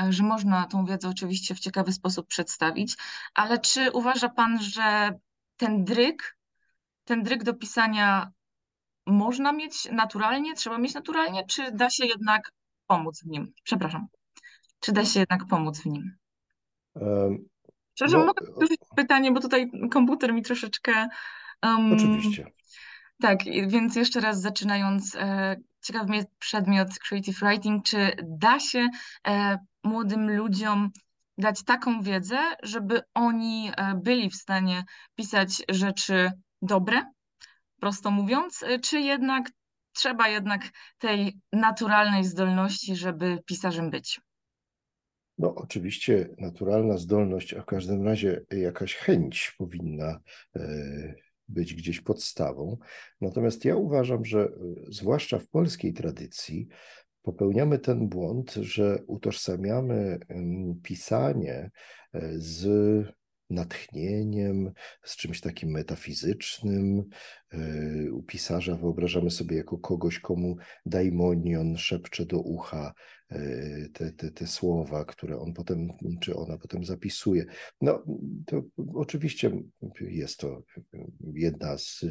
że 0.09 0.23
można 0.23 0.67
tą 0.67 0.85
wiedzę 0.85 1.09
oczywiście 1.09 1.55
w 1.55 1.61
ciekawy 1.61 1.93
sposób 1.93 2.27
przedstawić, 2.27 2.97
ale 3.35 3.59
czy 3.59 3.91
uważa 3.93 4.29
Pan, 4.29 4.63
że 4.63 5.11
ten 5.57 5.85
dryk, 5.85 6.37
ten 7.05 7.23
dryk 7.23 7.45
do 7.45 7.55
pisania 7.55 8.33
można 9.07 9.53
mieć 9.53 9.89
naturalnie, 9.93 10.55
trzeba 10.55 10.79
mieć 10.79 10.95
naturalnie, 10.95 11.47
czy 11.47 11.73
da 11.73 11.91
się 11.91 12.07
jednak 12.07 12.53
pomóc 12.87 13.23
w 13.23 13.27
nim? 13.27 13.53
Przepraszam. 13.63 14.07
Czy 14.81 14.93
da 14.93 15.05
się 15.05 15.21
jednak 15.21 15.47
pomóc 15.47 15.81
w 15.81 15.87
nim? 15.87 16.24
Przepraszam, 17.95 18.21
no, 18.21 18.27
mogę 18.27 18.47
powtórzyć 18.47 18.81
pytanie, 18.97 19.33
bo 19.33 19.41
tutaj 19.41 19.71
komputer 19.91 20.33
mi 20.33 20.43
troszeczkę. 20.43 21.09
Um, 21.63 21.93
oczywiście. 21.93 22.47
Tak, 23.21 23.39
więc 23.67 23.97
jeszcze 23.97 24.21
raz 24.21 24.41
zaczynając, 24.41 25.15
e, 25.15 25.57
ciekawy 25.83 26.09
mnie 26.09 26.25
przedmiot 26.39 26.89
creative 27.09 27.39
writing, 27.41 27.85
czy 27.85 28.11
da 28.23 28.61
się 28.61 28.89
e, 29.29 29.59
młodym 29.85 30.37
ludziom 30.37 30.91
dać 31.39 31.65
taką 31.65 32.03
wiedzę, 32.03 32.39
żeby 32.63 33.01
oni 33.15 33.71
e, 33.77 33.95
byli 33.95 34.31
w 34.31 34.35
stanie 34.35 34.85
pisać 35.15 35.63
rzeczy 35.69 36.31
dobre, 36.63 37.03
prosto 37.81 38.11
mówiąc, 38.11 38.63
e, 38.63 38.79
czy 38.79 39.01
jednak 39.01 39.51
trzeba 39.93 40.29
jednak 40.29 40.63
tej 40.99 41.41
naturalnej 41.53 42.25
zdolności, 42.25 42.97
żeby 42.97 43.39
pisarzem 43.47 43.91
być? 43.91 44.21
No, 45.39 45.55
oczywiście 45.55 46.29
naturalna 46.39 46.99
zdolność, 46.99 47.55
a 47.55 47.63
w 47.63 47.67
każdym 47.67 48.03
razie 48.03 48.45
jakaś 48.51 48.95
chęć 48.95 49.55
powinna 49.59 50.21
e, 50.57 51.15
być 51.49 51.75
gdzieś 51.75 52.01
podstawą. 52.01 52.79
Natomiast 53.21 53.65
ja 53.65 53.77
uważam, 53.77 54.25
że 54.25 54.41
e, 54.41 54.51
zwłaszcza 54.89 55.39
w 55.39 55.49
polskiej 55.49 55.93
tradycji 55.93 56.69
popełniamy 57.23 57.79
ten 57.79 58.09
błąd, 58.09 58.55
że 58.55 58.99
utożsamiamy 59.07 60.19
pisanie 60.83 61.71
e, 62.13 62.33
z 62.37 62.67
natchnieniem, 63.51 64.73
z 65.05 65.17
czymś 65.17 65.41
takim 65.41 65.71
metafizycznym. 65.71 67.05
U 68.13 68.23
pisarza 68.23 68.77
wyobrażamy 68.77 69.31
sobie 69.31 69.57
jako 69.57 69.79
kogoś, 69.79 70.19
komu 70.19 70.57
daimonion 70.87 71.77
szepcze 71.77 72.27
do 72.27 72.39
ucha 72.39 72.95
te, 73.93 74.13
te, 74.13 74.31
te 74.31 74.47
słowa, 74.47 75.05
które 75.05 75.39
on 75.39 75.53
potem, 75.53 75.89
czy 76.21 76.37
ona 76.37 76.59
potem 76.59 76.85
zapisuje. 76.85 77.45
No, 77.81 78.05
to 78.47 78.63
oczywiście 78.95 79.51
jest 80.01 80.39
to 80.39 80.63
jedna 81.35 81.79
z 81.79 82.05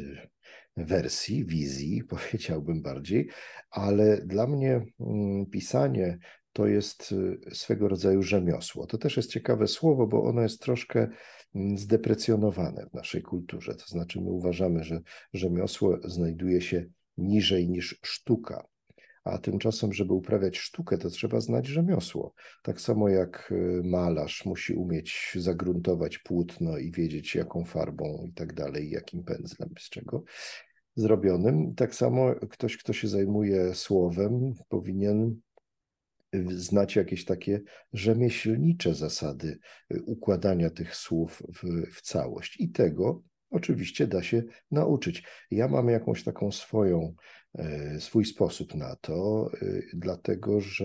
wersji, 0.76 1.44
wizji, 1.44 2.04
powiedziałbym 2.14 2.82
bardziej, 2.82 3.28
ale 3.70 4.20
dla 4.26 4.46
mnie 4.46 4.84
mm, 5.00 5.46
pisanie 5.46 6.18
to 6.52 6.66
jest 6.66 7.14
swego 7.52 7.88
rodzaju 7.88 8.22
rzemiosło. 8.22 8.86
To 8.86 8.98
też 8.98 9.16
jest 9.16 9.30
ciekawe 9.30 9.66
słowo, 9.66 10.06
bo 10.06 10.24
ono 10.24 10.42
jest 10.42 10.60
troszkę 10.60 11.08
mm, 11.54 11.78
zdeprecjonowane 11.78 12.86
w 12.90 12.94
naszej 12.94 13.22
kulturze. 13.22 13.74
To 13.74 13.86
znaczy, 13.86 14.20
my 14.20 14.30
uważamy, 14.30 14.84
że 14.84 15.00
rzemiosło 15.32 15.98
znajduje 16.04 16.60
się 16.60 16.84
niżej 17.16 17.68
niż 17.68 18.00
sztuka. 18.02 18.64
A 19.24 19.38
tymczasem, 19.38 19.92
żeby 19.92 20.12
uprawiać 20.12 20.58
sztukę, 20.58 20.98
to 20.98 21.10
trzeba 21.10 21.40
znać 21.40 21.66
rzemiosło. 21.66 22.34
Tak 22.62 22.80
samo 22.80 23.08
jak 23.08 23.52
y, 23.52 23.82
malarz 23.84 24.44
musi 24.44 24.74
umieć 24.74 25.32
zagruntować 25.34 26.18
płótno 26.18 26.78
i 26.78 26.90
wiedzieć, 26.90 27.34
jaką 27.34 27.64
farbą 27.64 28.24
i 28.28 28.32
tak 28.32 28.52
dalej, 28.52 28.90
jakim 28.90 29.24
pędzlem, 29.24 29.70
z 29.78 29.88
czego 29.88 30.24
zrobionym. 30.94 31.74
Tak 31.74 31.94
samo 31.94 32.34
ktoś, 32.50 32.76
kto 32.76 32.92
się 32.92 33.08
zajmuje 33.08 33.74
słowem, 33.74 34.54
powinien 34.68 35.40
znać 36.56 36.96
jakieś 36.96 37.24
takie 37.24 37.60
rzemieślnicze 37.92 38.94
zasady 38.94 39.58
y, 39.92 40.02
układania 40.02 40.70
tych 40.70 40.96
słów 40.96 41.42
w, 41.48 41.92
w 41.96 42.02
całość. 42.02 42.60
I 42.60 42.70
tego 42.70 43.22
oczywiście 43.50 44.06
da 44.06 44.22
się 44.22 44.42
nauczyć. 44.70 45.22
Ja 45.50 45.68
mam 45.68 45.88
jakąś 45.88 46.24
taką 46.24 46.52
swoją 46.52 47.14
swój 47.98 48.24
sposób 48.24 48.74
na 48.74 48.96
to, 48.96 49.50
e, 49.62 49.66
dlatego 49.94 50.60
że 50.60 50.84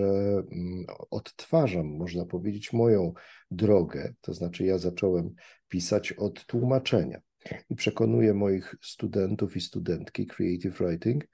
mm, 0.52 0.86
odtwarzam, 1.12 1.88
można 1.88 2.26
powiedzieć, 2.26 2.74
moją 2.74 3.14
drogę. 3.52 4.14
To 4.22 4.34
znaczy, 4.34 4.66
ja 4.66 4.78
zacząłem 4.78 5.34
pisać 5.68 6.12
od 6.12 6.46
tłumaczenia 6.46 7.22
i 7.70 7.76
przekonuję 7.76 8.34
moich 8.34 8.76
studentów 8.82 9.56
i 9.56 9.62
studentki 9.62 10.28
Creative 10.28 10.80
Writing, 10.80 11.24
E, 11.24 11.30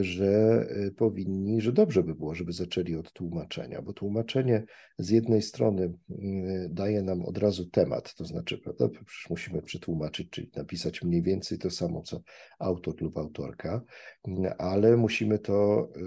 że 0.00 0.66
e, 0.70 0.90
powinni, 0.90 1.60
że 1.60 1.72
dobrze 1.72 2.02
by 2.02 2.14
było, 2.14 2.34
żeby 2.34 2.52
zaczęli 2.52 2.94
od 2.94 3.12
tłumaczenia, 3.12 3.82
bo 3.82 3.92
tłumaczenie 3.92 4.64
z 4.98 5.10
jednej 5.10 5.42
strony 5.42 5.82
mm, 6.10 6.74
daje 6.74 7.02
nam 7.02 7.24
od 7.24 7.38
razu 7.38 7.66
temat, 7.66 8.14
to 8.14 8.24
znaczy, 8.24 8.58
prawda, 8.58 8.88
przecież 8.88 9.26
musimy 9.30 9.62
przetłumaczyć, 9.62 10.30
czyli 10.30 10.50
napisać 10.56 11.02
mniej 11.02 11.22
więcej 11.22 11.58
to 11.58 11.70
samo, 11.70 12.02
co 12.02 12.22
autor 12.58 13.02
lub 13.02 13.18
autorka, 13.18 13.82
mm, 14.28 14.52
ale 14.58 14.96
musimy 14.96 15.38
to 15.38 15.88
e, 15.96 16.00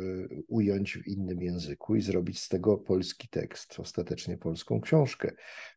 ująć 0.47 0.97
w 0.97 1.07
innym 1.07 1.41
języku 1.41 1.95
i 1.95 2.01
zrobić 2.01 2.41
z 2.41 2.49
tego 2.49 2.77
polski 2.77 3.27
tekst, 3.27 3.79
ostatecznie 3.79 4.37
polską 4.37 4.81
książkę. 4.81 5.31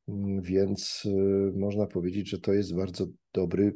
Mm, 0.08 0.42
więc 0.42 1.08
można 1.54 1.86
powiedzieć, 1.86 2.28
że 2.28 2.38
to 2.38 2.52
jest 2.52 2.76
bardzo 2.76 3.06
dobry 3.32 3.72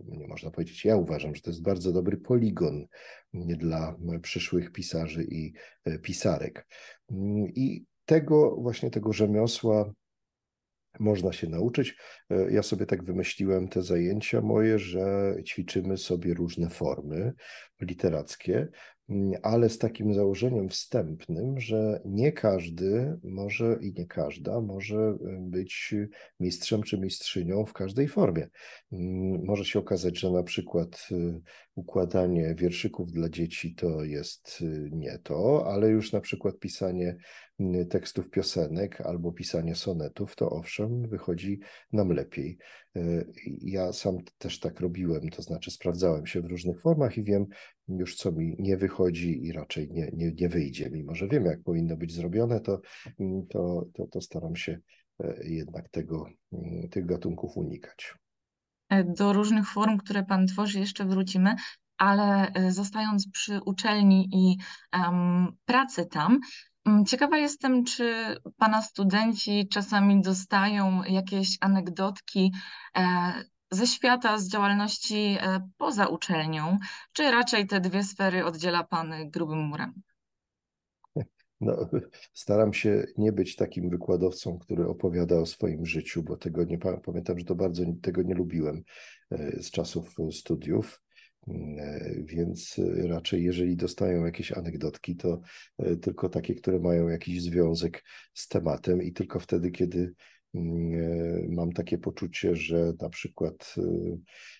nie 0.00 0.28
można 0.28 0.50
powiedzieć, 0.50 0.84
ja 0.84 0.96
uważam, 0.96 1.34
że 1.34 1.42
to 1.42 1.50
jest 1.50 1.62
bardzo 1.62 1.92
dobry 1.92 2.16
poligon 2.16 2.86
dla 3.34 3.96
przyszłych 4.22 4.72
pisarzy 4.72 5.24
i 5.24 5.52
e, 5.84 5.98
pisarek. 5.98 6.66
I 7.54 7.84
tego 8.04 8.56
właśnie 8.56 8.90
tego 8.90 9.12
rzemiosła 9.12 9.92
można 11.00 11.32
się 11.32 11.48
nauczyć. 11.48 11.96
E, 12.30 12.52
ja 12.52 12.62
sobie 12.62 12.86
tak 12.86 13.04
wymyśliłem 13.04 13.68
te 13.68 13.82
zajęcia 13.82 14.40
moje, 14.40 14.78
że 14.78 15.36
ćwiczymy 15.46 15.96
sobie 15.96 16.34
różne 16.34 16.70
formy 16.70 17.32
literackie, 17.80 18.68
ale 19.42 19.68
z 19.68 19.78
takim 19.78 20.14
założeniem 20.14 20.68
wstępnym, 20.68 21.60
że 21.60 22.00
nie 22.04 22.32
każdy 22.32 23.18
może 23.22 23.78
i 23.80 23.92
nie 23.92 24.06
każda 24.06 24.60
może 24.60 24.96
e, 24.98 25.16
być 25.40 25.94
mistrzem 26.40 26.82
czy 26.82 26.98
mistrzynią 26.98 27.66
w 27.66 27.72
każdej 27.72 28.08
formie. 28.08 28.48
Mm, 28.92 29.44
może 29.44 29.64
się 29.64 29.78
okazać, 29.78 30.18
że 30.18 30.30
na 30.30 30.42
przykład 30.42 31.08
e, 31.12 31.40
układanie 31.74 32.54
wierszyków 32.58 33.12
dla 33.12 33.28
dzieci 33.28 33.74
to 33.74 34.04
jest 34.04 34.64
nie 34.90 35.18
to, 35.18 35.66
ale 35.66 35.88
już 35.88 36.12
na 36.12 36.20
przykład 36.20 36.58
pisanie 36.58 37.16
tekstów 37.90 38.30
piosenek 38.30 39.00
albo 39.00 39.32
pisanie 39.32 39.74
sonetów, 39.74 40.36
to 40.36 40.50
owszem, 40.50 41.08
wychodzi 41.08 41.60
nam 41.92 42.12
lepiej. 42.12 42.58
E, 42.96 43.24
ja 43.60 43.92
sam 43.92 44.18
też 44.38 44.60
tak 44.60 44.80
robiłem, 44.80 45.28
to 45.30 45.42
znaczy 45.42 45.70
sprawdzałem 45.70 46.26
się 46.26 46.40
w 46.40 46.46
różnych 46.46 46.80
formach 46.80 47.18
i 47.18 47.22
wiem 47.22 47.46
już, 47.88 48.16
co 48.16 48.32
mi 48.32 48.56
nie 48.58 48.76
wychodzi 48.76 49.46
i 49.46 49.52
raczej 49.52 49.88
nie, 49.90 50.10
nie, 50.12 50.32
nie 50.32 50.48
wyjdzie. 50.48 50.90
Mimo, 50.90 51.14
że 51.14 51.28
wiem, 51.28 51.44
jak 51.44 51.62
powinno 51.62 51.96
być 51.96 52.12
zrobione, 52.12 52.60
to, 52.60 52.80
to, 53.50 53.84
to, 53.94 54.06
to 54.06 54.20
staram 54.20 54.56
się 54.56 54.78
e, 55.20 55.48
jednak 55.48 55.88
tego, 55.88 56.26
tych 56.90 57.06
gatunków 57.06 57.56
unikać. 57.56 58.14
E, 58.88 59.04
do 59.04 59.32
różnych 59.32 59.68
form, 59.68 59.98
które 59.98 60.24
Pan 60.24 60.46
tworzy, 60.46 60.80
jeszcze 60.80 61.04
wrócimy 61.04 61.54
ale 61.98 62.52
zostając 62.68 63.30
przy 63.30 63.60
uczelni 63.64 64.28
i 64.32 64.56
um, 64.98 65.56
pracy 65.66 66.06
tam, 66.06 66.40
Mm, 66.86 67.04
ciekawa 67.04 67.38
jestem, 67.38 67.84
czy 67.84 68.36
Pana 68.56 68.82
studenci 68.82 69.68
czasami 69.68 70.22
dostają 70.22 71.02
jakieś 71.02 71.56
anegdotki 71.60 72.52
e, 72.96 73.32
ze 73.74 73.86
świata, 73.86 74.38
z 74.38 74.48
działalności 74.48 75.36
e, 75.40 75.68
poza 75.76 76.06
uczelnią, 76.06 76.78
czy 77.12 77.30
raczej 77.30 77.66
te 77.66 77.80
dwie 77.80 78.04
sfery 78.04 78.44
oddziela 78.44 78.84
Pan 78.84 79.30
grubym 79.30 79.58
murem? 79.58 80.02
No, 81.60 81.88
staram 82.32 82.72
się 82.72 83.06
nie 83.18 83.32
być 83.32 83.56
takim 83.56 83.90
wykładowcą, 83.90 84.58
który 84.58 84.86
opowiada 84.86 85.36
o 85.36 85.46
swoim 85.46 85.86
życiu, 85.86 86.22
bo 86.22 86.36
tego 86.36 86.64
nie 86.64 86.78
pamiętam, 86.78 87.38
że 87.38 87.44
to 87.44 87.54
bardzo 87.54 87.84
tego 88.02 88.22
nie 88.22 88.34
lubiłem 88.34 88.82
e, 89.30 89.62
z 89.62 89.70
czasów 89.70 90.16
studiów. 90.30 91.02
E, 91.48 92.14
więc 92.24 92.80
raczej, 93.08 93.44
jeżeli 93.44 93.76
dostają 93.76 94.24
jakieś 94.24 94.52
anegdotki, 94.52 95.16
to 95.16 95.40
tylko 96.02 96.28
takie, 96.28 96.54
które 96.54 96.80
mają 96.80 97.08
jakiś 97.08 97.42
związek 97.42 98.04
z 98.34 98.48
tematem, 98.48 99.02
i 99.02 99.12
tylko 99.12 99.40
wtedy, 99.40 99.70
kiedy 99.70 99.98
mm, 99.98 100.14
mam 101.48 101.72
takie 101.72 101.98
poczucie, 101.98 102.56
że 102.56 102.92
na 103.00 103.08
przykład 103.08 103.74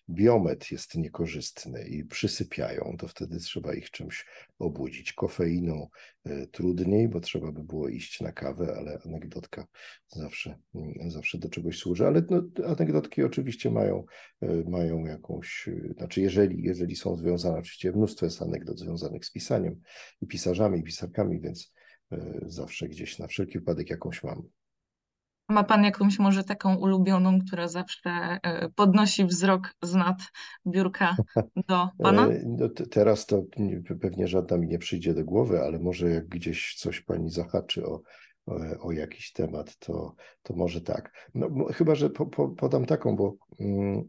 biomet 0.08 0.70
jest 0.70 0.94
niekorzystny 0.94 1.84
i 1.88 2.04
przysypiają, 2.04 2.96
to 2.98 3.08
wtedy 3.08 3.38
trzeba 3.38 3.74
ich 3.74 3.90
czymś 3.90 4.26
obudzić. 4.58 5.12
Kofeiną 5.12 5.88
e, 6.24 6.46
trudniej, 6.46 7.08
bo 7.08 7.20
trzeba 7.20 7.52
by 7.52 7.64
było 7.64 7.88
iść 7.88 8.20
na 8.20 8.32
kawę, 8.32 8.74
ale 8.76 8.98
anegdotka 9.06 9.66
zawsze, 10.08 10.58
mm, 10.74 11.10
zawsze 11.10 11.38
do 11.38 11.48
czegoś 11.48 11.78
służy. 11.78 12.06
Ale 12.06 12.22
no, 12.30 12.42
anegdotki 12.66 13.22
oczywiście 13.22 13.70
mają, 13.70 14.04
e, 14.40 14.70
mają 14.70 15.04
jakąś, 15.04 15.68
znaczy 15.98 16.20
jeżeli, 16.20 16.62
jeżeli 16.62 16.96
są 16.96 17.16
związane, 17.16 17.58
oczywiście 17.58 17.92
mnóstwo 17.92 18.26
jest 18.26 18.42
anegdot 18.42 18.78
związanych 18.78 19.24
z 19.24 19.32
pisaniem 19.32 19.80
i 20.20 20.26
pisarzami, 20.26 20.80
i 20.80 20.82
pisarkami, 20.82 21.40
więc 21.40 21.72
zawsze 22.46 22.88
gdzieś 22.88 23.18
na 23.18 23.26
wszelki 23.26 23.58
wypadek 23.58 23.90
jakąś 23.90 24.22
mam. 24.22 24.48
Ma 25.48 25.64
Pan 25.64 25.84
jakąś 25.84 26.18
może 26.18 26.44
taką 26.44 26.76
ulubioną, 26.76 27.38
która 27.40 27.68
zawsze 27.68 28.10
e, 28.10 28.68
podnosi 28.68 29.24
wzrok 29.24 29.74
z 29.82 29.94
nad 29.94 30.16
biurka 30.66 31.16
do 31.68 31.88
Pana? 32.02 32.26
E, 32.26 32.42
no, 32.46 32.68
teraz 32.68 33.26
to 33.26 33.42
pewnie 34.00 34.28
żadna 34.28 34.58
mi 34.58 34.68
nie 34.68 34.78
przyjdzie 34.78 35.14
do 35.14 35.24
głowy, 35.24 35.60
ale 35.60 35.78
może 35.78 36.10
jak 36.10 36.28
gdzieś 36.28 36.74
coś 36.78 37.00
Pani 37.00 37.30
zahaczy 37.30 37.86
o, 37.86 38.02
o, 38.46 38.56
o 38.80 38.92
jakiś 38.92 39.32
temat, 39.32 39.78
to, 39.78 40.14
to 40.42 40.54
może 40.54 40.80
tak. 40.80 41.30
No, 41.34 41.48
chyba, 41.72 41.94
że 41.94 42.10
po, 42.10 42.26
po, 42.26 42.48
podam 42.48 42.86
taką, 42.86 43.16
bo 43.16 43.36
mm, 43.60 44.08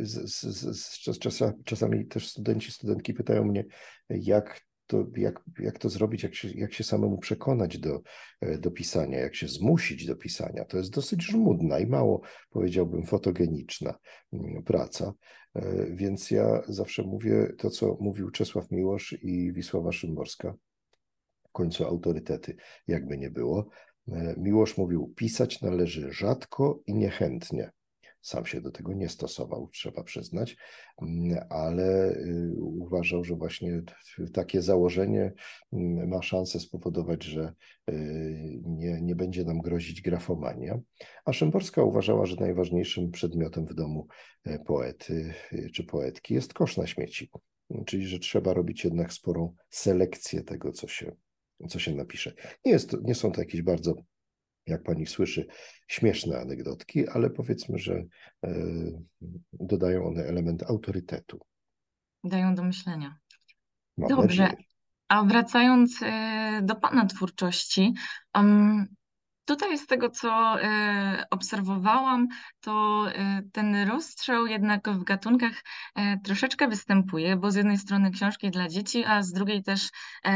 z, 0.00 0.34
z, 0.34 0.44
z, 0.80 1.18
czasami 1.64 2.06
też 2.06 2.28
studenci, 2.28 2.72
studentki 2.72 3.14
pytają 3.14 3.44
mnie, 3.44 3.64
jak 4.08 4.65
to 4.86 5.06
jak, 5.16 5.42
jak 5.58 5.78
to 5.78 5.88
zrobić, 5.88 6.22
jak 6.22 6.34
się, 6.34 6.48
jak 6.48 6.72
się 6.72 6.84
samemu 6.84 7.18
przekonać 7.18 7.78
do, 7.78 8.02
e, 8.40 8.58
do 8.58 8.70
pisania, 8.70 9.18
jak 9.18 9.34
się 9.34 9.48
zmusić 9.48 10.06
do 10.06 10.16
pisania. 10.16 10.64
To 10.64 10.76
jest 10.76 10.90
dosyć 10.90 11.22
żmudna 11.22 11.78
i 11.78 11.86
mało, 11.86 12.20
powiedziałbym, 12.50 13.06
fotogeniczna 13.06 13.98
mm, 14.32 14.62
praca. 14.62 15.12
E, 15.54 15.86
więc 15.90 16.30
ja 16.30 16.62
zawsze 16.68 17.02
mówię 17.02 17.52
to, 17.58 17.70
co 17.70 17.96
mówił 18.00 18.30
Czesław 18.30 18.70
Miłosz 18.70 19.18
i 19.22 19.52
Wisława 19.52 19.92
Szymborska, 19.92 20.54
w 21.48 21.52
końcu 21.52 21.84
autorytety, 21.84 22.56
jakby 22.88 23.18
nie 23.18 23.30
było. 23.30 23.68
E, 24.08 24.34
Miłosz 24.38 24.76
mówił, 24.76 25.12
pisać 25.16 25.60
należy 25.60 26.12
rzadko 26.12 26.80
i 26.86 26.94
niechętnie. 26.94 27.70
Sam 28.26 28.46
się 28.46 28.60
do 28.60 28.70
tego 28.70 28.92
nie 28.92 29.08
stosował, 29.08 29.68
trzeba 29.72 30.02
przyznać, 30.02 30.56
mm, 31.02 31.38
ale 31.50 32.10
y, 32.10 32.54
uważał, 32.60 33.24
że 33.24 33.34
właśnie 33.34 33.82
takie 34.32 34.62
założenie 34.62 35.32
mm, 35.72 36.08
ma 36.08 36.22
szansę 36.22 36.60
spowodować, 36.60 37.24
że 37.24 37.52
y, 37.90 38.60
nie, 38.64 39.02
nie 39.02 39.16
będzie 39.16 39.44
nam 39.44 39.60
grozić 39.60 40.02
grafomania. 40.02 40.80
A 41.24 41.32
Szymborska 41.32 41.82
uważała, 41.82 42.26
że 42.26 42.36
najważniejszym 42.40 43.10
przedmiotem 43.10 43.66
w 43.66 43.74
domu 43.74 44.06
e, 44.44 44.58
poety 44.58 45.34
y, 45.52 45.70
czy 45.70 45.84
poetki 45.84 46.34
jest 46.34 46.54
kosz 46.54 46.76
na 46.76 46.86
śmieci, 46.86 47.30
czyli 47.86 48.06
że 48.06 48.18
trzeba 48.18 48.54
robić 48.54 48.84
jednak 48.84 49.12
sporą 49.12 49.54
selekcję 49.70 50.42
tego, 50.42 50.72
co 50.72 50.88
się, 50.88 51.12
co 51.68 51.78
się 51.78 51.94
napisze. 51.94 52.32
Nie, 52.64 52.72
jest, 52.72 52.96
nie 53.02 53.14
są 53.14 53.32
to 53.32 53.40
jakieś 53.40 53.62
bardzo 53.62 53.94
jak 54.66 54.82
pani 54.82 55.06
słyszy, 55.06 55.46
śmieszne 55.88 56.38
anegdotki, 56.38 57.08
ale 57.08 57.30
powiedzmy, 57.30 57.78
że 57.78 58.04
e, 58.44 58.54
dodają 59.52 60.06
one 60.06 60.22
element 60.22 60.62
autorytetu. 60.62 61.40
Dają 62.24 62.54
do 62.54 62.64
myślenia. 62.64 63.18
Mam 63.96 64.08
Dobrze. 64.08 64.42
Nadzieję. 64.42 64.62
A 65.08 65.24
wracając 65.24 66.00
do 66.62 66.76
Pana 66.76 67.06
twórczości, 67.06 67.94
Tutaj 69.46 69.78
z 69.78 69.86
tego, 69.86 70.10
co 70.10 70.60
e, 70.62 71.24
obserwowałam, 71.30 72.28
to 72.60 73.04
e, 73.08 73.42
ten 73.52 73.88
rozstrzał 73.88 74.46
jednak 74.46 74.88
w 74.88 75.04
gatunkach 75.04 75.52
e, 75.94 76.18
troszeczkę 76.18 76.68
występuje, 76.68 77.36
bo 77.36 77.50
z 77.50 77.54
jednej 77.54 77.78
strony 77.78 78.10
książki 78.10 78.50
dla 78.50 78.68
dzieci, 78.68 79.04
a 79.04 79.22
z 79.22 79.32
drugiej 79.32 79.62
też 79.62 79.90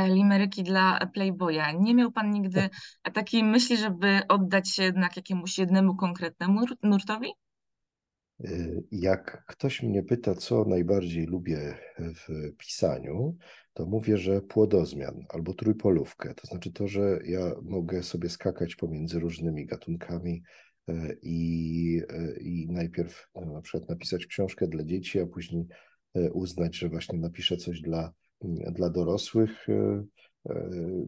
limeryki 0.09 0.63
dla 0.63 1.07
Playboya. 1.15 1.81
Nie 1.81 1.95
miał 1.95 2.13
Pan 2.13 2.31
nigdy 2.31 2.71
takiej 3.13 3.45
myśli, 3.45 3.77
żeby 3.77 4.21
oddać 4.29 4.75
się 4.75 4.83
jednak 4.83 5.17
jakiemuś 5.17 5.59
jednemu 5.59 5.97
konkretnemu 5.97 6.61
nurtowi? 6.83 7.33
Jak 8.93 9.45
ktoś 9.47 9.83
mnie 9.83 10.03
pyta, 10.03 10.35
co 10.35 10.65
najbardziej 10.65 11.27
lubię 11.27 11.79
w 11.99 12.57
pisaniu, 12.59 13.37
to 13.81 13.87
mówię, 13.87 14.19
że 14.19 14.41
płodozmian 14.41 15.25
albo 15.29 15.55
trójpolówkę. 15.55 16.35
To 16.35 16.47
znaczy 16.47 16.73
to, 16.73 16.89
że 16.89 17.19
ja 17.25 17.55
mogę 17.63 18.03
sobie 18.03 18.29
skakać 18.29 18.77
pomiędzy 18.77 19.21
różnymi 19.21 19.67
gatunkami 19.67 20.43
e, 20.89 21.15
i, 21.23 22.03
e, 22.09 22.41
i 22.41 22.67
najpierw 22.71 23.29
no, 23.35 23.53
na 23.53 23.61
przykład 23.61 23.89
napisać 23.89 24.27
książkę 24.27 24.69
dla 24.69 24.85
dzieci, 24.85 25.21
a 25.21 25.27
później 25.27 25.67
e, 26.15 26.33
uznać, 26.33 26.77
że 26.77 26.89
właśnie 26.89 27.19
napiszę 27.19 27.57
coś 27.57 27.81
dla, 27.81 28.13
dla 28.73 28.91
dorosłych. 28.91 29.67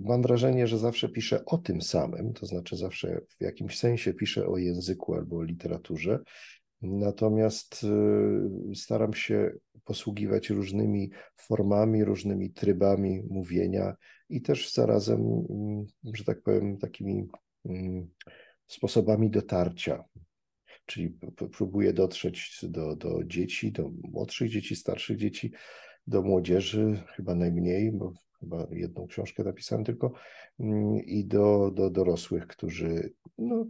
Mam 0.00 0.22
wrażenie, 0.22 0.66
że 0.66 0.78
zawsze 0.78 1.08
piszę 1.08 1.44
o 1.44 1.58
tym 1.58 1.82
samym, 1.82 2.32
to 2.32 2.46
znaczy 2.46 2.76
zawsze 2.76 3.20
w 3.28 3.42
jakimś 3.42 3.78
sensie 3.78 4.14
piszę 4.14 4.46
o 4.46 4.56
języku 4.56 5.14
albo 5.14 5.36
o 5.36 5.42
literaturze, 5.42 6.18
Natomiast 6.82 7.84
y, 8.72 8.74
staram 8.74 9.14
się 9.14 9.52
posługiwać 9.84 10.50
różnymi 10.50 11.10
formami, 11.36 12.04
różnymi 12.04 12.50
trybami 12.50 13.22
mówienia 13.30 13.96
i 14.28 14.42
też 14.42 14.72
zarazem, 14.72 15.20
mm, 15.50 15.86
że 16.14 16.24
tak 16.24 16.42
powiem, 16.42 16.78
takimi 16.78 17.28
mm, 17.64 18.08
sposobami 18.66 19.30
dotarcia. 19.30 20.04
Czyli 20.86 21.18
próbuję 21.52 21.92
dotrzeć 21.92 22.58
do, 22.62 22.96
do 22.96 23.24
dzieci, 23.24 23.72
do 23.72 23.90
młodszych 24.02 24.50
dzieci, 24.50 24.76
starszych 24.76 25.16
dzieci, 25.16 25.52
do 26.06 26.22
młodzieży, 26.22 27.02
chyba 27.16 27.34
najmniej, 27.34 27.92
bo 27.92 28.12
chyba 28.42 28.66
jedną 28.70 29.06
książkę 29.06 29.44
napisałem 29.44 29.84
tylko, 29.84 30.12
mm, 30.60 30.96
i 30.96 31.24
do, 31.24 31.70
do 31.74 31.90
dorosłych, 31.90 32.46
którzy 32.46 33.12
no, 33.38 33.66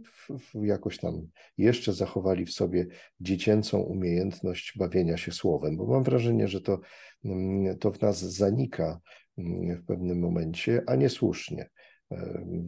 jakoś 0.53 0.97
tam 0.97 1.27
jeszcze 1.57 1.93
zachowali 1.93 2.45
w 2.45 2.53
sobie 2.53 2.87
dziecięcą 3.19 3.79
umiejętność 3.79 4.73
bawienia 4.77 5.17
się 5.17 5.31
słowem, 5.31 5.77
bo 5.77 5.87
mam 5.87 6.03
wrażenie, 6.03 6.47
że 6.47 6.61
to, 6.61 6.79
mm, 7.25 7.77
to 7.77 7.91
w 7.91 8.01
nas 8.01 8.19
zanika 8.19 8.99
mm, 9.37 9.77
w 9.77 9.85
pewnym 9.85 10.19
momencie, 10.19 10.83
a 10.87 10.95
niesłusznie. 10.95 11.69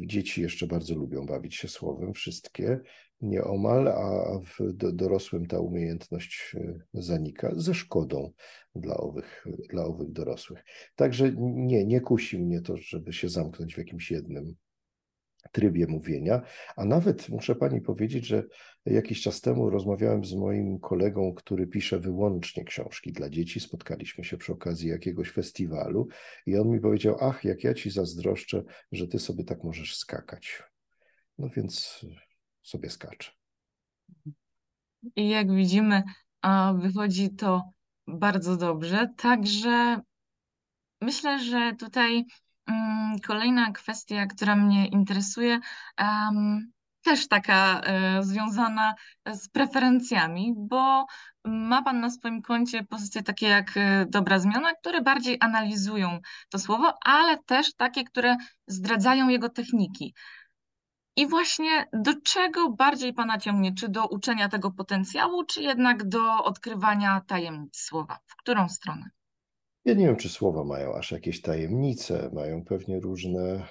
Dzieci 0.05 0.41
jeszcze 0.41 0.67
bardzo 0.67 0.95
lubią 0.95 1.25
bawić 1.25 1.55
się 1.55 1.67
słowem, 1.67 2.13
wszystkie 2.13 2.79
nieomal, 3.21 3.87
a 3.87 4.39
w 4.39 4.73
dorosłym 4.73 5.45
ta 5.45 5.59
umiejętność 5.59 6.55
e, 6.55 6.79
zanika 6.93 7.51
ze 7.55 7.73
szkodą 7.73 8.31
dla 8.75 8.97
owych, 8.97 9.45
dla 9.69 9.85
owych 9.85 10.11
dorosłych. 10.11 10.63
Także 10.95 11.31
nie, 11.37 11.85
nie 11.85 12.01
kusi 12.01 12.39
mnie 12.39 12.61
to, 12.61 12.77
żeby 12.77 13.13
się 13.13 13.29
zamknąć 13.29 13.75
w 13.75 13.77
jakimś 13.77 14.11
jednym 14.11 14.55
trybie 15.51 15.87
mówienia, 15.87 16.41
a 16.75 16.85
nawet 16.85 17.29
muszę 17.29 17.55
pani 17.55 17.81
powiedzieć, 17.81 18.25
że 18.25 18.43
jakiś 18.85 19.21
czas 19.21 19.41
temu 19.41 19.69
rozmawiałem 19.69 20.25
z 20.25 20.35
moim 20.35 20.79
kolegą, 20.79 21.33
który 21.33 21.67
pisze 21.67 21.99
wyłącznie 21.99 22.63
książki 22.63 23.11
dla 23.11 23.29
dzieci. 23.29 23.59
Spotkaliśmy 23.59 24.23
się 24.23 24.37
przy 24.37 24.53
okazji 24.53 24.89
jakiegoś 24.89 25.31
festiwalu 25.31 26.07
i 26.45 26.57
on 26.57 26.69
mi 26.69 26.79
powiedział: 26.79 27.17
Ach, 27.21 27.43
jak 27.43 27.63
ja 27.63 27.73
ci 27.73 27.91
zazdroszczę, 27.91 28.63
że 28.91 29.07
ty 29.07 29.19
sobie 29.19 29.43
tak 29.43 29.63
możesz 29.63 29.97
skakać. 29.97 30.63
No 31.37 31.49
więc 31.49 32.05
sobie 32.61 32.89
skaczę. 32.89 33.31
I 35.15 35.29
jak 35.29 35.55
widzimy, 35.55 36.03
wychodzi 36.75 37.29
to 37.29 37.61
bardzo 38.07 38.57
dobrze. 38.57 39.09
Także 39.17 40.01
myślę, 41.01 41.43
że 41.43 41.73
tutaj 41.79 42.23
kolejna 43.27 43.71
kwestia, 43.71 44.25
która 44.25 44.55
mnie 44.55 44.87
interesuje, 44.87 45.59
też 47.05 47.27
taka 47.27 47.79
e, 47.81 48.23
związana 48.23 48.95
z 49.33 49.49
preferencjami, 49.49 50.53
bo 50.57 51.05
ma 51.45 51.81
Pan 51.83 51.99
na 51.99 52.09
swoim 52.09 52.41
koncie 52.41 52.83
pozycje 52.83 53.23
takie 53.23 53.47
jak 53.47 53.77
e, 53.77 54.05
dobra 54.09 54.39
zmiana, 54.39 54.73
które 54.73 55.01
bardziej 55.01 55.37
analizują 55.39 56.19
to 56.49 56.59
słowo, 56.59 56.93
ale 57.03 57.37
też 57.43 57.73
takie, 57.73 58.03
które 58.03 58.37
zdradzają 58.67 59.29
jego 59.29 59.49
techniki. 59.49 60.13
I 61.15 61.27
właśnie 61.27 61.85
do 61.93 62.21
czego 62.21 62.69
bardziej 62.69 63.13
Pana 63.13 63.37
ciągnie? 63.37 63.73
Czy 63.73 63.89
do 63.89 64.07
uczenia 64.07 64.49
tego 64.49 64.71
potencjału, 64.71 65.43
czy 65.43 65.61
jednak 65.61 66.09
do 66.09 66.43
odkrywania 66.43 67.21
tajemnic 67.27 67.77
słowa? 67.77 68.19
W 68.25 68.35
którą 68.35 68.69
stronę? 68.69 69.09
Ja 69.85 69.93
nie 69.93 70.05
wiem, 70.05 70.15
czy 70.15 70.29
słowa 70.29 70.63
mają 70.63 70.95
aż 70.95 71.11
jakieś 71.11 71.41
tajemnice, 71.41 72.29
mają 72.33 72.63
pewnie 72.63 72.99
różne, 72.99 73.67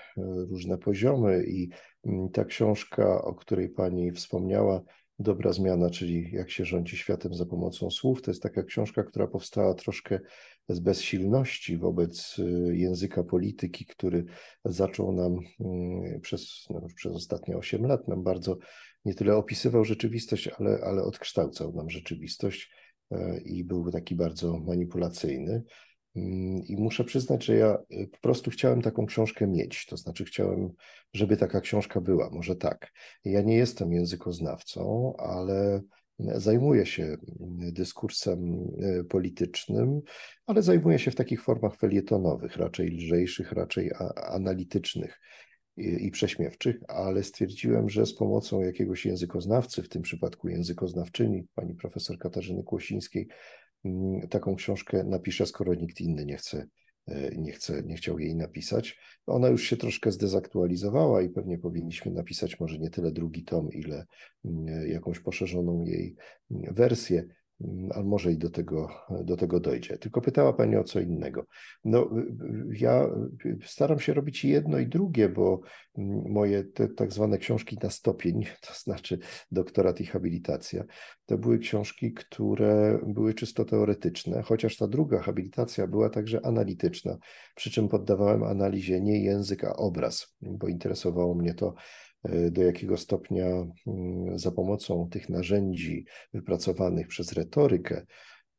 różne 0.51 0.79
poziomy 0.79 1.45
i 1.47 1.69
mm, 2.07 2.29
ta 2.29 2.45
książka, 2.45 3.23
o 3.23 3.35
której 3.35 3.69
Pani 3.69 4.13
wspomniała, 4.13 4.83
Dobra 5.19 5.53
zmiana, 5.53 5.91
czyli 5.91 6.33
jak 6.33 6.51
się 6.51 6.65
rządzi 6.65 6.97
światem 6.97 7.35
za 7.35 7.47
pomocą 7.47 7.91
słów, 7.91 8.23
to 8.23 8.31
jest 8.31 8.43
taka 8.43 8.63
książka, 8.63 9.05
która 9.05 9.27
powstała 9.27 9.75
troszkę 9.75 10.21
z 10.69 10.81
bezsilności 10.81 11.79
wobec 11.79 12.39
y, 12.39 12.77
języka 12.77 13.25
polityki, 13.25 13.87
który 13.87 14.25
zaczął 14.65 15.13
nam 15.13 15.39
mm, 15.61 16.21
przez, 16.21 16.65
no, 16.71 16.87
przez 16.97 17.13
ostatnie 17.13 17.57
8 17.57 17.87
lat 17.87 18.09
nam 18.09 18.23
bardzo 18.23 18.59
nie 19.05 19.15
tyle 19.15 19.37
opisywał 19.37 19.85
rzeczywistość, 19.85 20.49
ale, 20.49 20.79
ale 20.85 21.03
odkształcał 21.03 21.73
nam 21.73 21.91
rzeczywistość 21.91 22.71
e, 23.11 23.41
i 23.41 23.65
był 23.65 23.91
taki 23.91 24.15
bardzo 24.15 24.59
manipulacyjny. 24.61 25.63
Mm, 26.17 26.63
I 26.67 26.77
muszę 26.77 27.05
przyznać, 27.05 27.45
że 27.45 27.57
ja 27.57 27.79
y, 27.91 28.09
po 28.13 28.19
prostu 28.19 28.51
chciałem 28.51 28.83
taką 28.83 29.07
książkę 29.07 29.47
mieć. 29.47 29.87
To 29.87 29.97
znaczy, 29.97 30.25
chciałem, 30.25 30.71
żeby 31.13 31.37
taka 31.37 31.61
książka 31.61 32.01
była. 32.01 32.31
Może 32.31 32.57
tak. 32.57 32.93
Ja 33.25 33.43
nie 33.43 33.57
jestem 33.57 33.93
językoznawcą, 33.93 35.15
ale 35.19 35.81
zajmuję 36.19 36.87
się 36.87 37.03
mm, 37.03 37.19
dyskursem 37.73 38.69
y, 39.01 39.05
politycznym, 39.05 40.01
ale 40.47 40.63
zajmuję 40.63 40.99
się 40.99 41.11
w 41.11 41.15
takich 41.15 41.43
formach 41.43 41.77
felietonowych, 41.77 42.57
raczej 42.57 42.89
lżejszych, 42.89 43.53
raczej 43.53 43.91
analitycznych 44.17 45.21
i, 45.77 46.11
prześmiewczych, 46.11 46.77
ale 46.89 47.23
stwierdziłem, 47.23 47.89
że 47.89 48.07
z 48.07 48.15
pomocą 48.15 48.63
jakiegoś 48.63 49.07
językoznawcy, 49.07 49.83
w 49.83 49.89
tym 49.89 50.03
przypadku 50.03 50.49
językoznawczyni, 50.49 51.47
pani 51.55 51.75
profesor 51.75 52.19
Katarzyny 52.19 52.63
Kłosińskiej, 52.63 53.29
Mm, 53.29 53.64
taką 54.31 54.55
książkę 54.55 55.05
napiszę, 55.05 55.47
skoro 55.47 55.75
nikt 55.75 56.01
inny 56.01 56.25
nie 56.25 56.37
chce, 56.37 56.67
e, 57.07 57.37
nie 57.37 57.53
chce, 57.53 57.83
nie 57.83 57.97
chciał 57.97 58.19
jej 58.19 58.37
napisać. 58.37 58.99
Ona 59.27 59.49
już 59.49 59.63
się 59.63 59.77
troszkę 59.77 60.13
zdezaktualizowała 60.13 61.23
i 61.23 61.29
pewnie 61.29 61.59
powinniśmy 61.59 62.13
napisać 62.13 62.61
może 62.61 62.79
nie 62.79 62.91
tyle 62.91 63.13
drugi 63.13 63.45
tom, 63.45 63.69
ile 63.73 64.07
mm, 64.45 64.89
jakąś 64.91 65.21
poszerzoną 65.21 65.85
jej 65.85 66.17
mm, 66.51 66.75
wersję. 66.75 67.25
Mm, 67.61 67.91
ale 67.95 68.05
może 68.05 68.33
i 68.33 68.39
do 68.39 68.51
tego, 68.51 68.89
do 69.25 69.37
tego 69.37 69.61
dojdzie. 69.61 69.99
Tylko 69.99 70.21
pytała 70.21 70.53
Pani 70.53 70.77
o 70.77 70.85
co 70.85 71.01
innego. 71.01 71.47
No, 71.85 72.11
ja 72.73 73.07
staram 73.65 74.01
się 74.01 74.15
robić 74.15 74.45
jedno 74.45 74.79
i 74.79 74.87
drugie, 74.87 75.29
bo 75.29 75.61
mm, 75.99 76.33
moje 76.33 76.65
te 76.65 76.89
tak 76.89 77.13
zwane 77.13 77.39
książki 77.39 77.79
na 77.83 77.91
stopień, 77.91 78.45
to 78.67 78.75
znaczy 78.75 79.19
doktorat 79.51 80.01
i 80.01 80.07
habilitacja, 80.07 80.85
to 81.27 81.39
były 81.39 81.59
książki, 81.59 82.13
które 82.13 82.99
były 83.07 83.35
czysto 83.35 83.65
teoretyczne, 83.65 84.43
chociaż 84.43 84.77
ta 84.77 84.87
druga 84.87 85.21
habilitacja 85.21 85.87
była 85.87 86.11
także 86.11 86.47
analityczna, 86.47 87.19
przy 87.55 87.71
czym 87.71 87.89
poddawałem 87.89 88.43
analizie 88.43 89.01
nie 89.01 89.25
język, 89.25 89.65
a 89.65 89.77
obraz, 89.77 90.37
bo 90.43 90.69
interesowało 90.69 91.35
mnie 91.35 91.55
to, 91.55 91.75
do 92.51 92.63
jakiego 92.63 92.97
stopnia 92.97 93.47
mm, 93.87 94.39
za 94.39 94.53
pomocą 94.53 95.09
tych 95.11 95.29
narzędzi 95.29 96.05
wypracowanych 96.33 97.09
przez 97.09 97.33
retorykę 97.33 98.07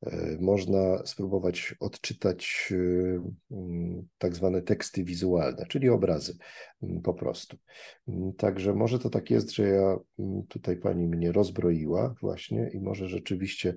e, 0.06 0.38
można 0.40 1.06
spróbować 1.06 1.76
odczytać 1.80 2.70
e, 2.72 3.56
mm, 3.56 4.08
tak 4.18 4.36
zwane 4.36 4.62
teksty 4.62 5.04
wizualne, 5.04 5.66
czyli 5.70 5.90
obrazy 5.90 6.38
mm, 6.84 7.02
po 7.02 7.14
prostu. 7.14 7.58
Także 8.38 8.74
może 8.74 9.00
to 9.00 9.10
tak 9.10 9.30
jest, 9.30 9.52
że 9.52 9.68
ja 9.68 9.98
tutaj 10.50 10.78
pani 10.78 11.08
mnie 11.08 11.32
rozbroiła 11.32 12.16
właśnie 12.22 12.70
i 12.74 12.80
może 12.80 13.08
rzeczywiście 13.08 13.76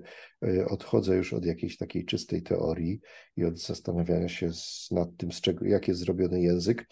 odchodzę 0.67 1.15
już 1.15 1.33
od 1.33 1.45
jakiejś 1.45 1.77
takiej 1.77 2.05
czystej 2.05 2.41
teorii 2.41 2.99
i 3.37 3.45
od 3.45 3.59
zastanawiania 3.59 4.29
się 4.29 4.51
nad 4.91 5.09
tym, 5.17 5.31
z 5.31 5.41
czego, 5.41 5.65
jak 5.65 5.87
jest 5.87 5.99
zrobiony 5.99 6.41
język, 6.41 6.85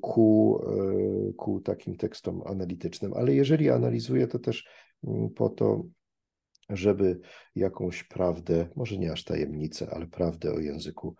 ku, 0.00 0.60
e, 0.66 1.32
ku 1.32 1.60
takim 1.60 1.96
tekstom 1.96 2.42
analitycznym. 2.46 3.12
Ale 3.14 3.34
jeżeli 3.34 3.70
analizuję, 3.70 4.26
to 4.26 4.38
też 4.38 4.68
mm, 5.04 5.30
po 5.30 5.48
to, 5.48 5.82
żeby 6.70 7.20
jakąś 7.54 8.04
prawdę, 8.04 8.68
może 8.76 8.98
nie 8.98 9.12
aż 9.12 9.24
tajemnicę, 9.24 9.88
ale 9.92 10.06
prawdę 10.06 10.52
o 10.52 10.58
języku 10.58 11.16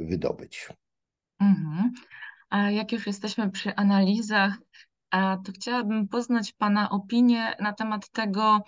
wydobyć. 0.00 0.68
Mhm. 1.40 1.92
A 2.50 2.70
jak 2.70 2.92
już 2.92 3.06
jesteśmy 3.06 3.50
przy 3.50 3.74
analizach, 3.74 4.58
to 5.44 5.52
chciałabym 5.54 6.08
poznać 6.08 6.52
Pana 6.52 6.90
opinię 6.90 7.56
na 7.60 7.72
temat 7.72 8.10
tego, 8.10 8.60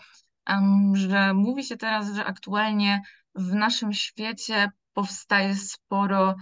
że 0.93 1.35
mówi 1.35 1.65
się 1.65 1.77
teraz, 1.77 2.15
że 2.15 2.25
aktualnie 2.25 3.03
w 3.35 3.55
naszym 3.55 3.93
świecie 3.93 4.71
powstaje 4.93 5.55
sporo 5.55 6.31
e, 6.31 6.35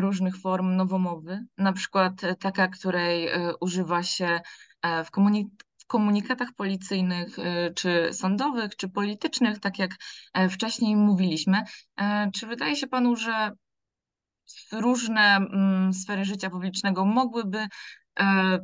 różnych 0.00 0.36
form 0.36 0.76
nowomowy, 0.76 1.46
na 1.58 1.72
przykład 1.72 2.12
taka, 2.40 2.68
której 2.68 3.28
e, 3.28 3.52
używa 3.60 4.02
się 4.02 4.40
e, 4.82 5.04
w, 5.04 5.10
w 5.78 5.86
komunikatach 5.86 6.48
policyjnych, 6.56 7.36
czy 7.74 8.08
sądowych, 8.12 8.76
czy 8.76 8.88
politycznych, 8.88 9.60
tak 9.60 9.78
jak 9.78 9.90
wcześniej 10.50 10.96
mówiliśmy. 10.96 11.62
Czy 12.34 12.46
wydaje 12.46 12.76
się 12.76 12.86
Panu, 12.86 13.16
że 13.16 13.50
różne 14.72 15.36
mm, 15.36 15.92
sfery 15.92 16.24
życia 16.24 16.50
publicznego 16.50 17.04
mogłyby 17.04 17.66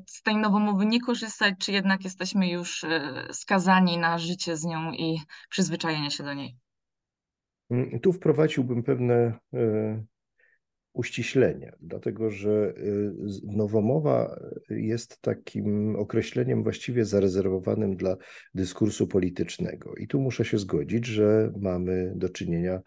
z 0.06 0.22
tej 0.22 0.36
nowomowy 0.36 0.86
nie 0.86 1.00
korzystać, 1.00 1.54
czy 1.58 1.72
jednak 1.72 2.04
jesteśmy 2.04 2.48
już 2.48 2.84
skazani 3.32 3.98
na 3.98 4.18
życie 4.18 4.56
z 4.56 4.64
nią 4.64 4.92
i 4.92 5.20
przyzwyczajenie 5.50 6.10
się 6.10 6.24
do 6.24 6.34
niej? 6.34 6.56
Mm, 7.70 8.00
tu 8.00 8.12
wprowadziłbym 8.12 8.82
pewne 8.82 9.38
uściślenie, 10.92 11.72
dlatego 11.80 12.30
że 12.30 12.74
e, 12.76 12.82
nowomowa 13.56 14.40
jest 14.70 15.20
takim 15.20 15.96
określeniem 15.96 16.62
właściwie 16.62 17.04
zarezerwowanym 17.04 17.96
dla 17.96 18.16
dyskursu 18.54 19.06
politycznego. 19.06 19.94
I 19.94 20.06
tu 20.06 20.20
muszę 20.20 20.44
się 20.44 20.58
zgodzić, 20.58 21.06
że 21.06 21.52
mamy 21.60 22.12
do 22.16 22.28
czynienia 22.28 22.80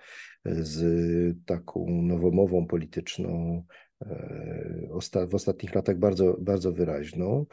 z 0.45 1.37
taką 1.45 1.85
nowomową 1.89 2.67
polityczną 2.67 3.63
e, 4.01 5.27
w 5.29 5.35
ostatnich 5.35 5.75
latach 5.75 5.97
bardzo, 5.99 6.37
bardzo 6.41 6.73
wyraźną, 6.73 7.45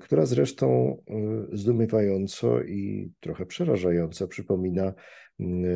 która 0.00 0.26
zresztą 0.26 0.96
zdumiewająco 1.52 2.62
i 2.62 3.12
trochę 3.20 3.46
przerażająco 3.46 4.28
przypomina 4.28 4.94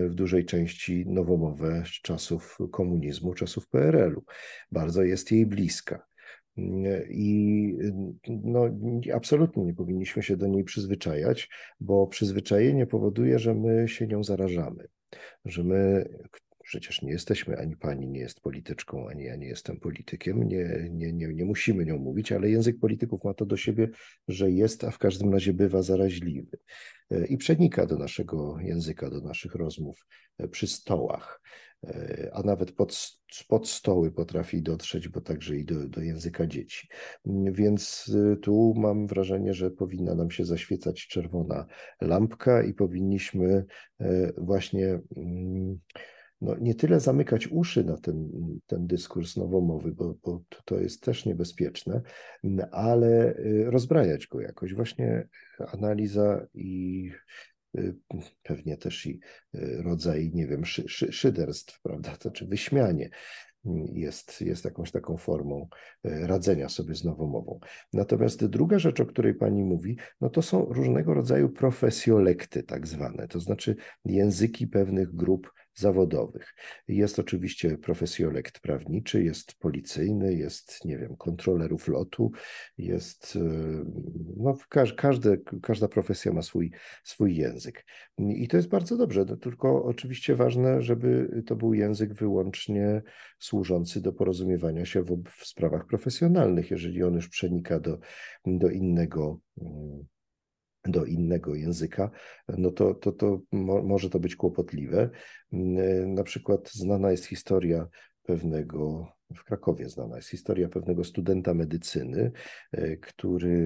w 0.08 0.14
dużej 0.14 0.44
części 0.44 1.04
nowomowę 1.06 1.82
z 1.86 1.90
czasów 1.90 2.58
komunizmu, 2.72 3.34
czasów 3.34 3.68
PRL-u. 3.68 4.24
Bardzo 4.72 5.02
jest 5.02 5.32
jej 5.32 5.46
bliska. 5.46 6.06
I 7.10 7.74
no, 8.28 8.64
absolutnie 9.14 9.64
nie 9.64 9.74
powinniśmy 9.74 10.22
się 10.22 10.36
do 10.36 10.46
niej 10.46 10.64
przyzwyczajać, 10.64 11.48
bo 11.80 12.06
przyzwyczajenie 12.06 12.86
powoduje, 12.86 13.38
że 13.38 13.54
my 13.54 13.88
się 13.88 14.06
nią 14.06 14.24
zarażamy, 14.24 14.88
że 15.44 15.64
my, 15.64 16.08
przecież 16.70 17.02
nie 17.02 17.12
jesteśmy, 17.12 17.58
ani 17.58 17.76
pani 17.76 18.08
nie 18.08 18.20
jest 18.20 18.40
polityczką, 18.40 19.08
ani 19.08 19.24
ja 19.24 19.36
nie 19.36 19.46
jestem 19.46 19.80
politykiem, 19.80 20.48
nie, 20.48 20.88
nie, 20.90 21.12
nie, 21.12 21.28
nie 21.34 21.44
musimy 21.44 21.84
nią 21.84 21.98
mówić, 21.98 22.32
ale 22.32 22.50
język 22.50 22.78
polityków 22.78 23.24
ma 23.24 23.34
to 23.34 23.46
do 23.46 23.56
siebie, 23.56 23.88
że 24.28 24.50
jest, 24.50 24.84
a 24.84 24.90
w 24.90 24.98
każdym 24.98 25.32
razie 25.32 25.52
bywa 25.52 25.82
zaraźliwy. 25.82 26.58
E, 27.10 27.26
i 27.26 27.36
przenika 27.36 27.86
do 27.86 27.98
naszego 27.98 28.58
języka, 28.60 29.10
do 29.10 29.20
naszych 29.20 29.54
rozmów 29.54 30.06
e, 30.38 30.48
przy 30.48 30.66
stołach, 30.66 31.42
e, 31.84 32.30
a 32.32 32.42
nawet 32.42 32.72
pod, 32.72 33.18
pod 33.48 33.68
stoły 33.68 34.12
potrafi 34.12 34.62
dotrzeć, 34.62 35.08
bo 35.08 35.20
także 35.20 35.56
i 35.56 35.64
do, 35.64 35.88
do 35.88 36.00
języka 36.00 36.46
dzieci. 36.46 36.88
Więc 37.52 38.12
tu 38.42 38.74
mam 38.76 39.06
wrażenie, 39.06 39.54
że 39.54 39.70
powinna 39.70 40.14
nam 40.14 40.30
się 40.30 40.44
zaświecać 40.44 41.06
czerwona 41.06 41.66
lampka 42.00 42.62
i 42.62 42.74
powinniśmy 42.74 43.64
właśnie 44.38 45.00
mm, 45.16 45.80
no, 46.40 46.56
nie 46.60 46.74
tyle 46.74 47.00
zamykać 47.00 47.48
uszy 47.48 47.84
na 47.84 47.96
ten, 47.96 48.28
ten 48.66 48.86
dyskurs 48.86 49.36
nowomowy, 49.36 49.92
bo, 49.92 50.14
bo 50.24 50.42
to 50.64 50.80
jest 50.80 51.02
też 51.02 51.26
niebezpieczne, 51.26 52.02
ale 52.70 53.36
y, 53.38 53.64
rozbrajać 53.70 54.26
go 54.26 54.40
jakoś. 54.40 54.74
Właśnie 54.74 55.28
analiza 55.58 56.46
i 56.54 57.10
y, 57.78 57.94
pewnie 58.42 58.76
też 58.76 59.06
i 59.06 59.20
y, 59.54 59.82
rodzaj, 59.82 60.30
nie 60.34 60.46
wiem, 60.46 60.64
szy, 60.64 60.88
szy, 60.88 61.12
szyderstw, 61.12 61.80
prawda, 61.82 62.16
to 62.16 62.30
czy 62.30 62.46
wyśmianie 62.46 63.10
jest, 63.92 64.40
jest 64.40 64.64
jakąś 64.64 64.90
taką 64.90 65.16
formą 65.16 65.68
radzenia 66.04 66.68
sobie 66.68 66.94
z 66.94 67.04
nowomową. 67.04 67.60
Natomiast 67.92 68.46
druga 68.46 68.78
rzecz, 68.78 69.00
o 69.00 69.06
której 69.06 69.34
pani 69.34 69.64
mówi, 69.64 69.96
no 70.20 70.30
to 70.30 70.42
są 70.42 70.64
różnego 70.64 71.14
rodzaju 71.14 71.48
profesjolekty 71.48 72.62
tak 72.62 72.86
zwane, 72.86 73.28
to 73.28 73.40
znaczy 73.40 73.76
języki 74.04 74.66
pewnych 74.66 75.14
grup 75.14 75.52
zawodowych. 75.74 76.54
Jest 76.88 77.18
oczywiście 77.18 77.78
profesjolekt 77.78 78.60
prawniczy, 78.60 79.24
jest 79.24 79.54
policyjny, 79.54 80.34
jest, 80.34 80.84
nie 80.84 80.98
wiem, 80.98 81.16
kontrolerów 81.16 81.88
lotu, 81.88 82.30
jest, 82.78 83.36
e, 83.36 83.84
no, 84.36 84.56
każde, 84.96 85.36
każda 85.62 85.88
profesja 85.88 86.32
ma 86.32 86.42
swój, 86.42 86.72
swój 87.04 87.36
język. 87.36 87.84
I 88.18 88.48
to 88.48 88.56
jest 88.56 88.68
bardzo 88.68 88.96
dobrze, 88.96 89.24
no, 89.28 89.36
tylko 89.36 89.84
oczywiście 89.84 90.36
ważne, 90.36 90.82
żeby 90.82 91.42
to 91.46 91.56
był 91.56 91.74
język 91.74 92.14
wyłącznie 92.14 93.02
służący 93.38 94.00
do 94.00 94.12
porozumiewania 94.12 94.84
się 94.84 95.02
w, 95.02 95.22
w 95.38 95.46
sprawach 95.46 95.86
profesjonalnych. 95.86 96.70
Jeżeli 96.70 97.02
on 97.02 97.14
już 97.14 97.28
przenika 97.28 97.80
do, 97.80 97.98
do 98.46 98.70
innego 98.70 99.40
mm, 99.62 100.06
do 100.84 101.04
innego 101.04 101.54
języka, 101.54 102.10
no 102.48 102.70
to, 102.70 102.94
to, 102.94 103.12
to 103.12 103.40
mo, 103.52 103.82
może 103.82 104.10
to 104.10 104.20
być 104.20 104.36
kłopotliwe. 104.36 105.10
Mm, 105.52 106.14
na 106.14 106.22
przykład 106.22 106.70
znana 106.72 107.10
jest 107.10 107.24
historia 107.24 107.88
pewnego, 108.22 109.12
w 109.36 109.44
Krakowie 109.44 109.88
znana 109.88 110.16
jest 110.16 110.28
historia 110.28 110.68
pewnego 110.68 111.04
studenta 111.04 111.54
medycyny, 111.54 112.32
e, 112.72 112.96
który 112.96 113.58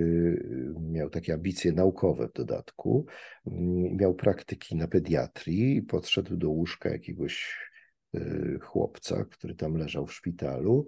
miał 0.81 1.11
takie 1.11 1.35
ambicje 1.35 1.72
naukowe 1.72 2.29
w 2.29 2.33
dodatku, 2.33 3.07
mm, 3.46 3.96
miał 3.96 4.14
praktyki 4.14 4.77
na 4.77 4.88
pediatrii 4.88 5.77
i 5.77 5.83
podszedł 5.83 6.37
do 6.37 6.50
łóżka 6.50 6.88
jakiegoś 6.88 7.57
e, 8.14 8.20
chłopca, 8.61 9.24
który 9.24 9.55
tam 9.55 9.77
leżał 9.77 10.07
w 10.07 10.14
szpitalu 10.14 10.87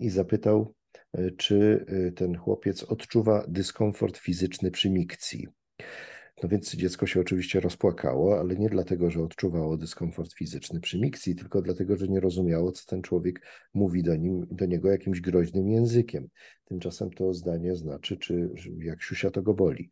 i 0.00 0.10
zapytał, 0.10 0.74
e, 1.12 1.30
czy 1.30 1.86
ten 2.16 2.36
chłopiec 2.36 2.82
odczuwa 2.82 3.44
dyskomfort 3.48 4.16
fizyczny 4.18 4.70
przy 4.70 4.90
mikcji. 4.90 5.48
No 6.42 6.48
więc 6.48 6.74
dziecko 6.74 7.06
się 7.06 7.20
oczywiście 7.20 7.60
rozpłakało, 7.60 8.40
ale 8.40 8.56
nie 8.56 8.68
dlatego, 8.68 9.10
że 9.10 9.22
odczuwało 9.22 9.76
dyskomfort 9.76 10.32
fizyczny 10.32 10.80
przy 10.80 10.98
mikcji, 10.98 11.36
tylko 11.36 11.62
dlatego, 11.62 11.96
że 11.96 12.08
nie 12.08 12.20
rozumiało, 12.20 12.72
co 12.72 12.86
ten 12.86 13.02
człowiek 13.02 13.40
mówi 13.74 14.02
do, 14.02 14.16
nim, 14.16 14.46
do 14.50 14.66
niego 14.66 14.90
jakimś 14.90 15.20
groźnym 15.20 15.68
językiem. 15.68 16.28
Tymczasem 16.64 17.10
to 17.10 17.34
zdanie 17.34 17.76
znaczy, 17.76 18.16
czy 18.16 18.50
jak 18.78 19.02
siusia 19.02 19.30
to 19.30 19.42
go 19.42 19.54
boli. 19.54 19.90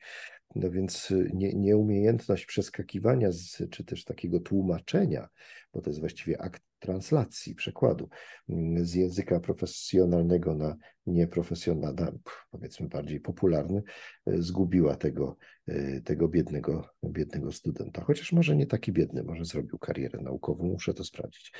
No 0.54 0.70
więc 0.70 1.10
y, 1.10 1.30
nie, 1.34 1.52
nieumiejętność 1.52 2.46
przeskakiwania 2.46 3.32
z, 3.32 3.62
czy 3.70 3.84
też 3.84 4.04
takiego 4.04 4.40
tłumaczenia, 4.40 5.28
bo 5.72 5.80
to 5.80 5.90
jest 5.90 6.00
właściwie 6.00 6.40
akt 6.40 6.62
translacji, 6.78 7.54
przekładu 7.54 8.08
mm, 8.48 8.86
z 8.86 8.94
języka 8.94 9.40
profesjonalnego 9.40 10.54
na 10.54 10.76
nieprofesjonalny, 11.06 12.18
powiedzmy 12.50 12.88
bardziej 12.88 13.20
popularny, 13.20 13.82
y, 14.28 14.42
zgubiła 14.42 14.96
tego, 14.96 15.36
y, 15.68 16.02
tego 16.04 16.28
biednego, 16.28 16.88
biednego 17.04 17.52
studenta. 17.52 18.04
Chociaż 18.04 18.32
może 18.32 18.56
nie 18.56 18.66
taki 18.66 18.92
biedny, 18.92 19.22
może 19.22 19.44
zrobił 19.44 19.78
karierę 19.78 20.18
naukową, 20.22 20.64
muszę 20.64 20.94
to 20.94 21.04
sprawdzić. 21.04 21.52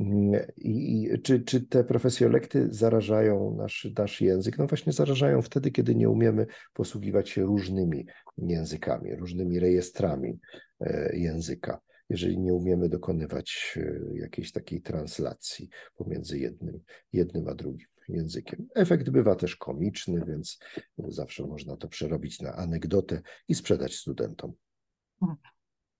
I, 0.00 1.02
i 1.02 1.22
czy, 1.22 1.40
czy 1.40 1.60
te 1.60 1.84
profesjolekty 1.84 2.68
zarażają 2.70 3.54
nasz, 3.58 3.88
nasz 3.98 4.20
język? 4.20 4.58
No 4.58 4.66
właśnie 4.66 4.92
zarażają 4.92 5.42
wtedy, 5.42 5.70
kiedy 5.70 5.94
nie 5.94 6.08
umiemy 6.08 6.46
posługiwać 6.72 7.30
się 7.30 7.42
różnymi 7.42 8.06
językami, 8.38 9.16
różnymi 9.16 9.60
rejestrami 9.60 10.38
e, 10.80 11.16
języka. 11.16 11.80
Jeżeli 12.08 12.38
nie 12.38 12.54
umiemy 12.54 12.88
dokonywać 12.88 13.78
e, 13.80 14.00
jakiejś 14.14 14.52
takiej 14.52 14.82
translacji 14.82 15.68
pomiędzy 15.96 16.38
jednym, 16.38 16.80
jednym 17.12 17.48
a 17.48 17.54
drugim 17.54 17.88
językiem. 18.08 18.68
Efekt 18.74 19.10
bywa 19.10 19.34
też 19.36 19.56
komiczny, 19.56 20.24
więc 20.26 20.58
zawsze 20.98 21.46
można 21.46 21.76
to 21.76 21.88
przerobić 21.88 22.40
na 22.40 22.52
anegdotę 22.52 23.22
i 23.48 23.54
sprzedać 23.54 23.94
studentom. 23.94 24.52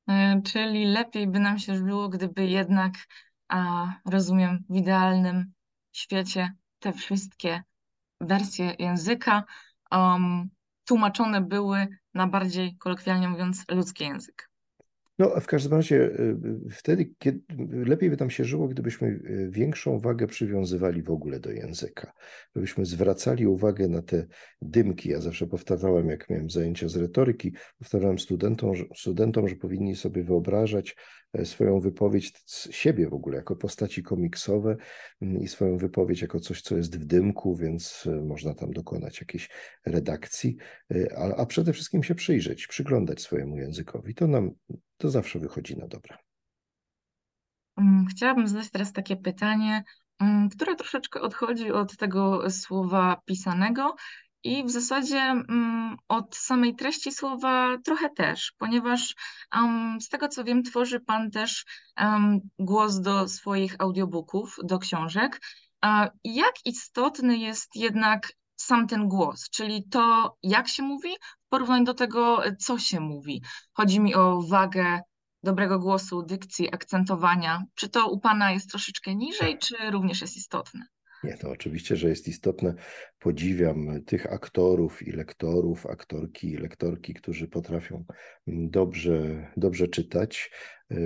E, 0.09 0.43
czyli 0.45 0.87
lepiej 0.87 1.29
by 1.29 1.41
nam 1.41 1.59
się 1.59 1.77
żyło, 1.77 2.09
gdyby 2.09 2.47
jednak 2.47 2.93
a 3.51 3.93
rozumiem, 4.05 4.65
w 4.71 4.77
idealnym 4.77 5.53
świecie 5.93 6.55
te 6.79 6.93
wszystkie 6.93 7.63
wersje 8.21 8.75
języka 8.79 9.45
um, 9.91 10.51
tłumaczone 10.85 11.41
były 11.41 11.87
na 12.15 12.27
bardziej, 12.27 12.77
kolokwialnie 12.77 13.29
mówiąc, 13.29 13.65
ludzki 13.69 14.05
język. 14.05 14.50
No, 15.21 15.41
w 15.41 15.47
każdym 15.47 15.73
razie 15.73 15.97
y, 15.97 16.37
y, 16.67 16.71
wtedy 16.71 17.15
kiedy, 17.19 17.41
lepiej 17.73 18.11
by 18.11 18.17
tam 18.17 18.31
się 18.31 18.45
żyło, 18.45 18.69
gdybyśmy 18.69 19.09
y, 19.09 19.49
większą 19.51 19.99
wagę 19.99 20.27
przywiązywali 20.27 21.03
w 21.03 21.11
ogóle 21.11 21.41
do 21.41 21.51
języka. 21.51 22.13
Gdybyśmy 22.53 22.87
zwracali 22.87 23.47
uwagę 23.47 23.89
na 23.89 24.03
te 24.03 24.27
dymki. 24.63 25.09
Ja 25.09 25.21
zawsze 25.21 25.47
powtarzałem, 25.47 26.09
jak 26.09 26.31
miałem 26.31 26.51
zajęcia 26.51 26.89
z 26.89 26.97
retoryki, 26.97 27.53
powtarzałem 27.79 28.19
studentom, 28.19 28.75
że, 28.75 28.85
studentom, 28.97 29.49
że 29.49 29.57
powinni 29.57 29.97
sobie 29.97 30.25
wyobrażać 30.25 30.97
e, 31.33 31.45
swoją 31.45 31.81
wypowiedź, 31.81 32.33
siebie 32.71 33.09
w 33.09 33.15
ogóle, 33.15 33.37
jako 33.37 33.57
postaci 33.57 34.03
komiksowe 34.03 34.77
mm, 35.23 35.43
i 35.43 35.49
swoją 35.49 35.77
wypowiedź 35.77 36.23
jako 36.23 36.41
coś, 36.41 36.63
co 36.63 36.77
jest 36.77 36.99
w 36.99 37.05
dymku, 37.05 37.57
więc 37.57 38.05
e, 38.07 38.23
można 38.23 38.55
tam 38.55 38.73
dokonać 38.73 39.21
jakiejś 39.21 39.51
redakcji, 39.87 40.57
e, 40.95 41.19
a, 41.19 41.37
a 41.37 41.47
przede 41.47 41.73
wszystkim 41.73 42.03
się 42.03 42.15
przyjrzeć, 42.15 42.67
przyglądać 42.67 43.21
swojemu 43.21 43.59
językowi. 43.59 44.15
To 44.15 44.27
nam 44.27 44.55
to 45.01 45.11
zawsze 45.11 45.39
wychodzi 45.39 45.77
na 45.77 45.89
dobre. 45.89 46.19
Mm, 47.77 48.07
chciałabym 48.07 48.49
zadać 48.49 48.71
teraz 48.71 48.93
takie 48.93 49.17
pytanie, 49.17 49.85
mm, 50.19 50.49
które 50.49 50.77
troszeczkę 50.77 51.21
odchodzi 51.21 51.73
od 51.73 51.97
tego 51.97 52.51
słowa 52.51 53.21
pisanego 53.25 53.95
i 54.43 54.65
w 54.65 54.71
zasadzie 54.71 55.19
mm, 55.19 55.97
od 56.09 56.37
samej 56.37 56.75
treści 56.75 57.13
słowa 57.13 57.79
trochę 57.85 58.11
też, 58.11 58.53
ponieważ 58.59 59.15
z 60.01 60.09
tego 60.09 60.29
co 60.29 60.45
wiem, 60.45 60.63
tworzy 60.63 61.01
Pan 61.01 61.31
też 61.31 61.65
głos 62.59 63.01
do 63.01 63.29
swoich 63.29 63.77
audiobooków, 63.79 64.57
do 64.65 64.79
książek. 64.79 65.41
Jak 66.25 66.55
istotny 66.65 67.39
jest 67.39 67.77
jednak 67.77 68.33
sam 68.63 68.87
ten 68.87 69.09
głos, 69.09 69.51
czyli 69.51 69.89
to, 69.89 70.37
jak 70.43 70.69
się 70.69 70.83
mówi, 70.83 71.09
w 71.47 71.49
porównaniu 71.49 71.85
do 71.85 71.95
tego, 71.95 72.43
co 72.59 72.79
się 72.79 73.01
mówi. 73.01 73.43
Chodzi 73.73 74.01
mi 74.01 74.15
o 74.15 74.43
wagę 74.43 75.01
dobrego 75.43 75.79
głosu, 75.79 76.23
dykcji, 76.23 76.75
akcentowania. 76.75 77.65
Czy 77.75 77.89
to 77.89 78.11
u 78.11 78.21
Pana 78.21 78.53
jest 78.53 78.71
troszeczkę 78.71 79.15
niżej, 79.15 79.59
czy 79.59 79.75
również 79.91 80.21
jest 80.21 80.37
istotne? 80.37 80.81
Nie, 81.25 81.37
to 81.37 81.51
oczywiście, 81.51 81.97
że 81.97 82.09
jest 82.09 82.29
istotne. 82.29 82.75
Podziwiam 83.19 84.05
tych 84.05 84.33
aktorów 84.33 85.03
i 85.03 85.13
lektorów, 85.13 85.87
aktorki 85.87 86.51
i 86.51 86.57
lektorki, 86.57 87.15
którzy 87.15 87.49
potrafią 87.49 88.05
dobrze, 88.47 89.47
dobrze 89.57 89.89
czytać. 89.89 90.51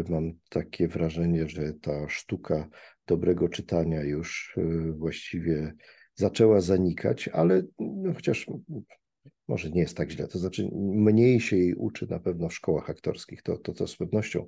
Mam 0.09 0.33
takie 0.49 0.89
wrażenie, 0.89 1.49
że 1.49 1.73
ta 1.73 2.09
sztuka 2.09 2.69
dobrego 3.07 3.49
czytania 3.49 4.03
już 4.03 4.55
y, 4.59 4.93
właściwie 4.93 5.75
zaczęła 6.15 6.61
zanikać, 6.61 7.29
ale 7.29 7.63
no, 7.79 8.15
chociaż 8.15 8.47
może 9.49 9.71
nie 9.71 9.81
jest 9.81 9.97
tak 9.97 10.11
źle, 10.11 10.29
to 10.29 10.39
znaczy 10.39 10.69
mniej 10.75 11.41
się 11.41 11.57
jej 11.57 11.75
uczy 11.75 12.07
na 12.11 12.19
pewno 12.19 12.49
w 12.49 12.55
szkołach 12.55 12.91
aktorskich, 12.91 13.43
to, 13.43 13.59
to, 13.59 13.73
to 13.73 13.87
z 13.87 13.97
pewnością 13.97 14.47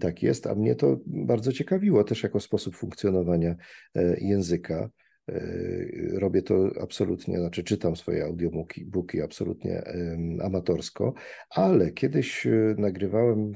tak 0.00 0.22
jest, 0.22 0.46
a 0.46 0.54
mnie 0.54 0.74
to 0.74 1.00
bardzo 1.06 1.52
ciekawiło 1.52 2.04
też 2.04 2.22
jako 2.22 2.40
sposób 2.40 2.76
funkcjonowania 2.76 3.56
e, 3.94 4.20
języka. 4.20 4.90
E, 5.28 6.18
robię 6.18 6.42
to 6.42 6.70
absolutnie, 6.80 7.38
znaczy 7.38 7.64
czytam 7.64 7.96
swoje 7.96 8.24
audiobooki 8.24 9.22
absolutnie 9.22 9.82
amatorsko, 10.42 11.14
ale 11.50 11.92
kiedyś 11.92 12.46
e, 12.46 12.74
nagrywałem, 12.78 13.52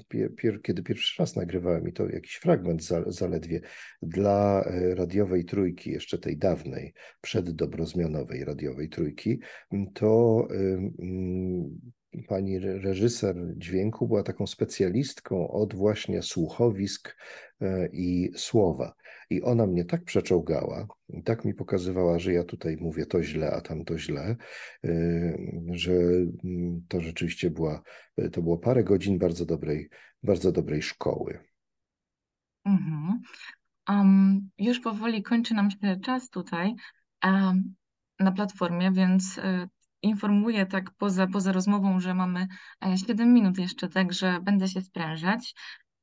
kiedy 0.62 0.83
pierwszy 0.83 1.22
raz 1.22 1.37
nagrywałem 1.37 1.88
i 1.88 1.92
to 1.92 2.09
jakiś 2.09 2.35
fragment 2.35 2.83
zaledwie 3.07 3.61
dla 4.02 4.64
e, 4.64 4.94
radiowej 4.94 5.44
trójki, 5.44 5.90
jeszcze 5.90 6.18
tej 6.18 6.37
dawnej, 6.37 6.94
przeddobrozmianowej 7.20 8.44
radiowej 8.44 8.88
trójki, 8.88 9.40
to 9.94 10.48
pani 12.28 12.59
reżyser 12.59 13.37
dźwięku 13.57 14.09
była 14.09 14.22
taką 14.22 14.46
specjalistką 14.46 15.48
od 15.48 15.74
właśnie 15.74 16.22
słuchowisk 16.22 17.16
i 17.92 18.31
słowa. 18.37 18.94
I 19.31 19.42
ona 19.42 19.66
mnie 19.66 19.85
tak 19.85 20.04
przeczołgała, 20.04 20.87
tak 21.24 21.44
mi 21.44 21.54
pokazywała, 21.54 22.18
że 22.18 22.33
ja 22.33 22.44
tutaj 22.44 22.76
mówię 22.81 23.07
to 23.07 23.22
źle, 23.22 23.50
a 23.50 23.61
tam 23.61 23.85
to 23.85 23.98
źle, 23.98 24.37
y, 24.85 25.38
że 25.72 25.92
mm, 26.44 26.85
to 26.88 27.00
rzeczywiście 27.00 27.50
była, 27.50 27.83
to 28.33 28.42
było 28.42 28.59
parę 28.59 28.85
godzin 28.85 29.18
bardzo 29.18 29.46
dobrej, 29.46 29.88
bardzo 30.22 30.52
dobrej 30.52 30.83
szkoły. 30.83 31.38
Mhm. 32.64 33.20
Um, 33.88 34.50
już 34.59 34.81
powoli 34.81 35.22
kończy 35.22 35.54
nam 35.54 35.70
się 35.70 36.00
czas 36.04 36.31
tutaj 36.31 36.74
um, 37.24 37.74
na 38.20 38.33
platformie, 38.33 38.92
więc 38.92 39.40
informuję 40.02 40.66
tak 40.66 40.90
poza, 40.90 41.26
poza 41.26 41.52
rozmową, 41.52 42.00
że 42.00 42.14
mamy 42.14 42.46
7 42.96 43.28
e, 43.28 43.32
minut 43.32 43.58
jeszcze, 43.58 43.88
także 43.88 44.38
będę 44.42 44.68
się 44.68 44.80
sprężać. 44.80 45.54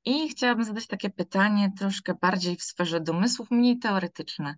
I 0.05 0.29
chciałabym 0.29 0.65
zadać 0.65 0.87
takie 0.87 1.09
pytanie 1.09 1.71
troszkę 1.77 2.13
bardziej 2.21 2.55
w 2.55 2.63
sferze 2.63 3.01
domysłów, 3.01 3.51
mniej 3.51 3.79
teoretyczne. 3.79 4.55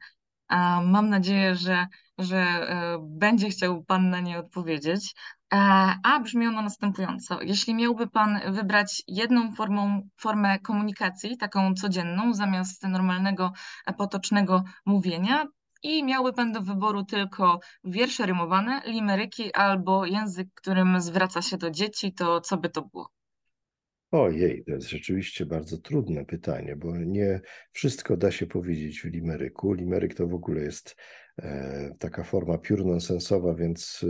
Mam 0.83 1.09
nadzieję, 1.09 1.55
że, 1.55 1.87
że 2.17 2.37
e, 2.37 2.97
będzie 3.01 3.49
chciał 3.49 3.83
Pan 3.83 4.09
na 4.09 4.19
nie 4.19 4.39
odpowiedzieć. 4.39 5.15
E, 5.53 5.57
a 6.03 6.19
brzmi 6.19 6.47
ono 6.47 6.61
następująco. 6.61 7.41
Jeśli 7.41 7.75
miałby 7.75 8.07
Pan 8.07 8.39
wybrać 8.53 9.03
jedną 9.07 9.51
formą, 9.51 10.09
formę 10.17 10.59
komunikacji, 10.59 11.37
taką 11.37 11.73
codzienną, 11.73 12.33
zamiast 12.33 12.83
normalnego, 12.83 13.51
potocznego 13.97 14.63
mówienia, 14.85 15.45
i 15.83 16.03
miałby 16.03 16.33
Pan 16.33 16.51
do 16.51 16.61
wyboru 16.61 17.03
tylko 17.03 17.59
wiersze 17.83 18.25
rymowane, 18.25 18.81
limeryki 18.85 19.53
albo 19.53 20.05
język, 20.05 20.47
którym 20.53 21.01
zwraca 21.01 21.41
się 21.41 21.57
do 21.57 21.71
dzieci, 21.71 22.13
to 22.13 22.41
co 22.41 22.57
by 22.57 22.69
to 22.69 22.81
było? 22.81 23.09
Ojej, 24.11 24.63
to 24.63 24.71
jest 24.71 24.89
rzeczywiście 24.89 25.45
bardzo 25.45 25.77
trudne 25.77 26.25
pytanie, 26.25 26.75
bo 26.75 26.97
nie 26.97 27.41
wszystko 27.71 28.17
da 28.17 28.31
się 28.31 28.47
powiedzieć 28.47 29.01
w 29.01 29.05
limeryku. 29.05 29.73
Limeryk 29.73 30.13
to 30.13 30.27
w 30.27 30.33
ogóle 30.33 30.61
jest 30.61 30.95
e, 31.39 31.95
taka 31.99 32.23
forma 32.23 32.57
piór 32.57 32.85
nonsensowa, 32.85 33.55
więc 33.55 34.05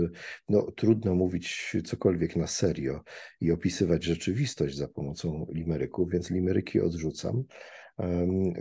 no, 0.49 0.71
trudno 0.71 1.15
mówić 1.15 1.75
cokolwiek 1.85 2.35
na 2.35 2.47
serio 2.47 3.03
i 3.41 3.51
opisywać 3.51 4.03
rzeczywistość 4.03 4.75
za 4.75 4.87
pomocą 4.87 5.47
limeryków, 5.53 6.11
więc 6.11 6.31
limeryki 6.31 6.81
odrzucam. 6.81 7.43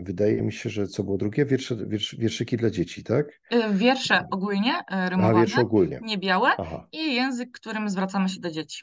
Wydaje 0.03 0.42
mi 0.42 0.53
się, 0.53 0.70
że 0.70 0.87
co 0.87 1.05
było 1.05 1.16
drugie? 1.18 1.44
Wiersze, 1.44 1.77
wiersz, 1.87 2.16
wierszyki 2.18 2.57
dla 2.57 2.70
dzieci, 2.70 3.05
tak? 3.05 3.27
E, 3.51 3.75
wiersze 3.75 4.25
ogólnie, 4.33 4.72
e, 4.90 5.11
rymowane, 5.11 5.37
A, 5.37 5.40
wiersze 5.40 5.61
ogólnie. 5.61 6.01
nie 6.03 6.18
białe 6.18 6.51
Aha. 6.59 6.88
i 6.92 7.14
język, 7.14 7.49
którym 7.53 7.90
zwracamy 7.90 8.29
się 8.29 8.40
do 8.40 8.51
dzieci. 8.51 8.83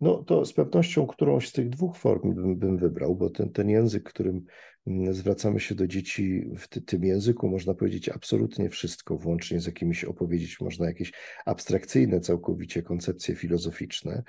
No 0.00 0.24
to 0.24 0.44
z 0.44 0.52
pewnością 0.52 1.06
którąś 1.06 1.48
z 1.48 1.52
tych 1.52 1.68
dwóch 1.68 1.96
form 1.96 2.34
bym, 2.34 2.56
bym 2.56 2.78
wybrał, 2.78 3.16
bo 3.16 3.30
ten, 3.30 3.50
ten 3.52 3.68
język, 3.68 4.02
którym 4.02 4.44
mm, 4.86 5.14
zwracamy 5.14 5.60
się 5.60 5.74
do 5.74 5.86
dzieci, 5.86 6.44
w 6.58 6.68
ty, 6.68 6.82
tym 6.82 7.04
języku 7.04 7.48
można 7.48 7.74
powiedzieć 7.74 8.08
absolutnie 8.08 8.68
wszystko, 8.68 9.16
włącznie 9.16 9.60
z 9.60 9.66
jakimiś 9.66 10.04
opowiedzieć 10.04 10.60
można 10.60 10.86
jakieś 10.86 11.12
abstrakcyjne 11.46 12.20
całkowicie 12.20 12.82
koncepcje 12.82 13.34
filozoficzne. 13.34 14.22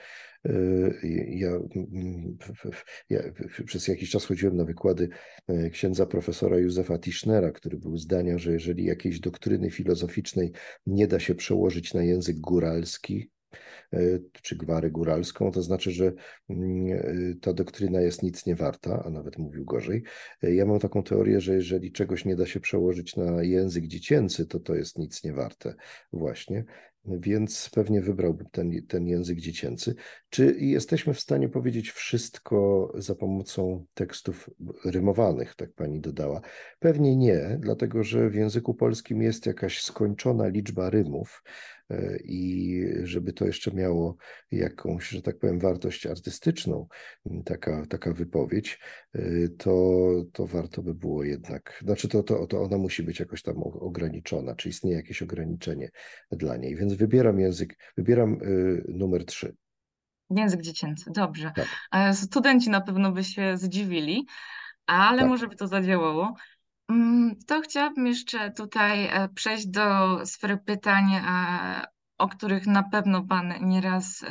Y, 0.45 1.27
ja, 1.29 1.49
mm, 1.75 2.37
ja, 3.09 3.19
przez 3.65 3.87
jakiś 3.87 4.09
czas 4.09 4.25
chodziłem 4.25 4.57
na 4.57 4.65
wykłady 4.65 5.09
e, 5.47 5.69
księdza 5.69 6.05
profesora 6.05 6.57
Józefa 6.57 6.99
Tischnera, 6.99 7.51
który 7.51 7.77
był 7.77 7.97
zdania, 7.97 8.37
że 8.37 8.51
jeżeli 8.51 8.85
jakiejś 8.85 9.19
doktryny 9.19 9.69
filozoficznej 9.69 10.51
nie 10.85 11.07
da 11.07 11.19
się 11.19 11.35
przełożyć 11.35 11.93
na 11.93 12.03
język 12.03 12.39
góralski, 12.39 13.29
czy 14.41 14.55
gwarę 14.55 14.91
góralską, 14.91 15.51
to 15.51 15.61
znaczy, 15.61 15.91
że 15.91 16.13
mm, 16.49 16.91
e, 16.91 17.35
ta 17.41 17.53
doktryna 17.53 18.01
jest 18.01 18.23
nic 18.23 18.45
nie 18.45 18.55
warta, 18.55 19.03
a 19.05 19.09
nawet 19.09 19.37
mówił 19.37 19.65
gorzej. 19.65 20.03
E, 20.43 20.53
ja 20.53 20.65
mam 20.65 20.79
taką 20.79 21.03
teorię, 21.03 21.41
że 21.41 21.55
jeżeli 21.55 21.91
czegoś 21.91 22.25
nie 22.25 22.35
da 22.35 22.45
się 22.45 22.59
przełożyć 22.59 23.15
na 23.15 23.43
język 23.43 23.87
dziecięcy, 23.87 24.45
to 24.45 24.59
to 24.59 24.75
jest 24.75 24.97
nic 24.97 25.23
nie 25.23 25.33
warte 25.33 25.75
właśnie 26.13 26.65
więc 27.05 27.69
pewnie 27.73 28.01
wybrałbym 28.01 28.47
ten, 28.51 28.87
ten 28.87 29.07
język 29.07 29.39
dziecięcy. 29.39 29.95
Czy 30.29 30.55
jesteśmy 30.59 31.13
w 31.13 31.19
stanie 31.19 31.49
powiedzieć 31.49 31.91
wszystko 31.91 32.91
za 32.95 33.15
pomocą 33.15 33.85
tekstów 33.93 34.49
rymowanych, 34.85 35.55
tak 35.55 35.73
pani 35.73 35.99
dodała? 35.99 36.41
Pewnie 36.79 37.15
nie, 37.15 37.57
dlatego 37.59 38.03
że 38.03 38.29
w 38.29 38.35
języku 38.35 38.73
polskim 38.73 39.21
jest 39.21 39.45
jakaś 39.45 39.81
skończona 39.81 40.47
liczba 40.47 40.89
rymów 40.89 41.43
e, 41.43 41.80
i 42.23 42.83
żeby 43.03 43.33
to 43.33 43.45
jeszcze 43.45 43.71
miało 43.71 44.15
jakąś, 44.51 45.09
że 45.09 45.21
tak 45.21 45.39
powiem, 45.39 45.59
wartość 45.59 46.05
artystyczną, 46.05 46.87
taka, 47.45 47.85
taka 47.85 48.13
wypowiedź, 48.13 48.79
e, 49.13 49.21
to, 49.57 50.07
to 50.33 50.47
warto 50.47 50.81
by 50.81 50.93
było 50.93 51.23
jednak, 51.23 51.79
znaczy 51.83 52.07
to, 52.07 52.23
to, 52.23 52.47
to 52.47 52.61
ona 52.61 52.77
musi 52.77 53.03
być 53.03 53.19
jakoś 53.19 53.41
tam 53.41 53.55
ograniczona, 53.63 54.55
czy 54.55 54.69
istnieje 54.69 54.97
jakieś 54.97 55.21
ograniczenie 55.21 55.89
dla 56.31 56.57
niej. 56.57 56.75
Więc 56.75 56.93
wybieram 56.93 57.39
język, 57.39 57.77
wybieram 57.97 58.33
y, 58.43 58.83
numer 58.87 59.25
3. 59.25 59.55
Język 60.29 60.61
dziecięcy, 60.61 61.11
dobrze. 61.15 61.51
Tak. 61.55 61.67
E, 61.93 62.13
studenci 62.13 62.69
na 62.69 62.81
pewno 62.81 63.11
by 63.11 63.23
się 63.23 63.57
zdziwili, 63.57 64.25
ale 64.85 65.19
tak. 65.19 65.27
może 65.27 65.47
by 65.47 65.55
to 65.55 65.67
zadziałało. 65.67 66.33
Mm, 66.91 67.35
to 67.47 67.61
chciałabym 67.61 68.07
jeszcze 68.07 68.51
tutaj 68.51 69.05
e, 69.05 69.29
przejść 69.29 69.67
do 69.67 70.19
sfery 70.25 70.57
pytań, 70.57 71.13
e, 71.13 71.21
o 72.17 72.27
których 72.27 72.67
na 72.67 72.83
pewno 72.83 73.23
Pan 73.23 73.53
nieraz 73.61 74.25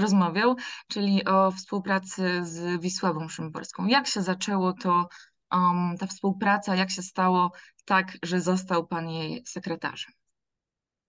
rozmawiał, 0.00 0.56
czyli 0.88 1.24
o 1.24 1.50
współpracy 1.50 2.40
z 2.44 2.80
Wisławą 2.80 3.28
Szymborską. 3.28 3.86
Jak 3.86 4.06
się 4.06 4.22
zaczęło 4.22 4.72
to, 4.72 5.08
um, 5.52 5.96
ta 5.98 6.06
współpraca, 6.06 6.74
jak 6.74 6.90
się 6.90 7.02
stało 7.02 7.52
tak, 7.84 8.12
że 8.22 8.40
został 8.40 8.86
pan 8.86 9.08
jej 9.08 9.42
sekretarzem? 9.46 10.17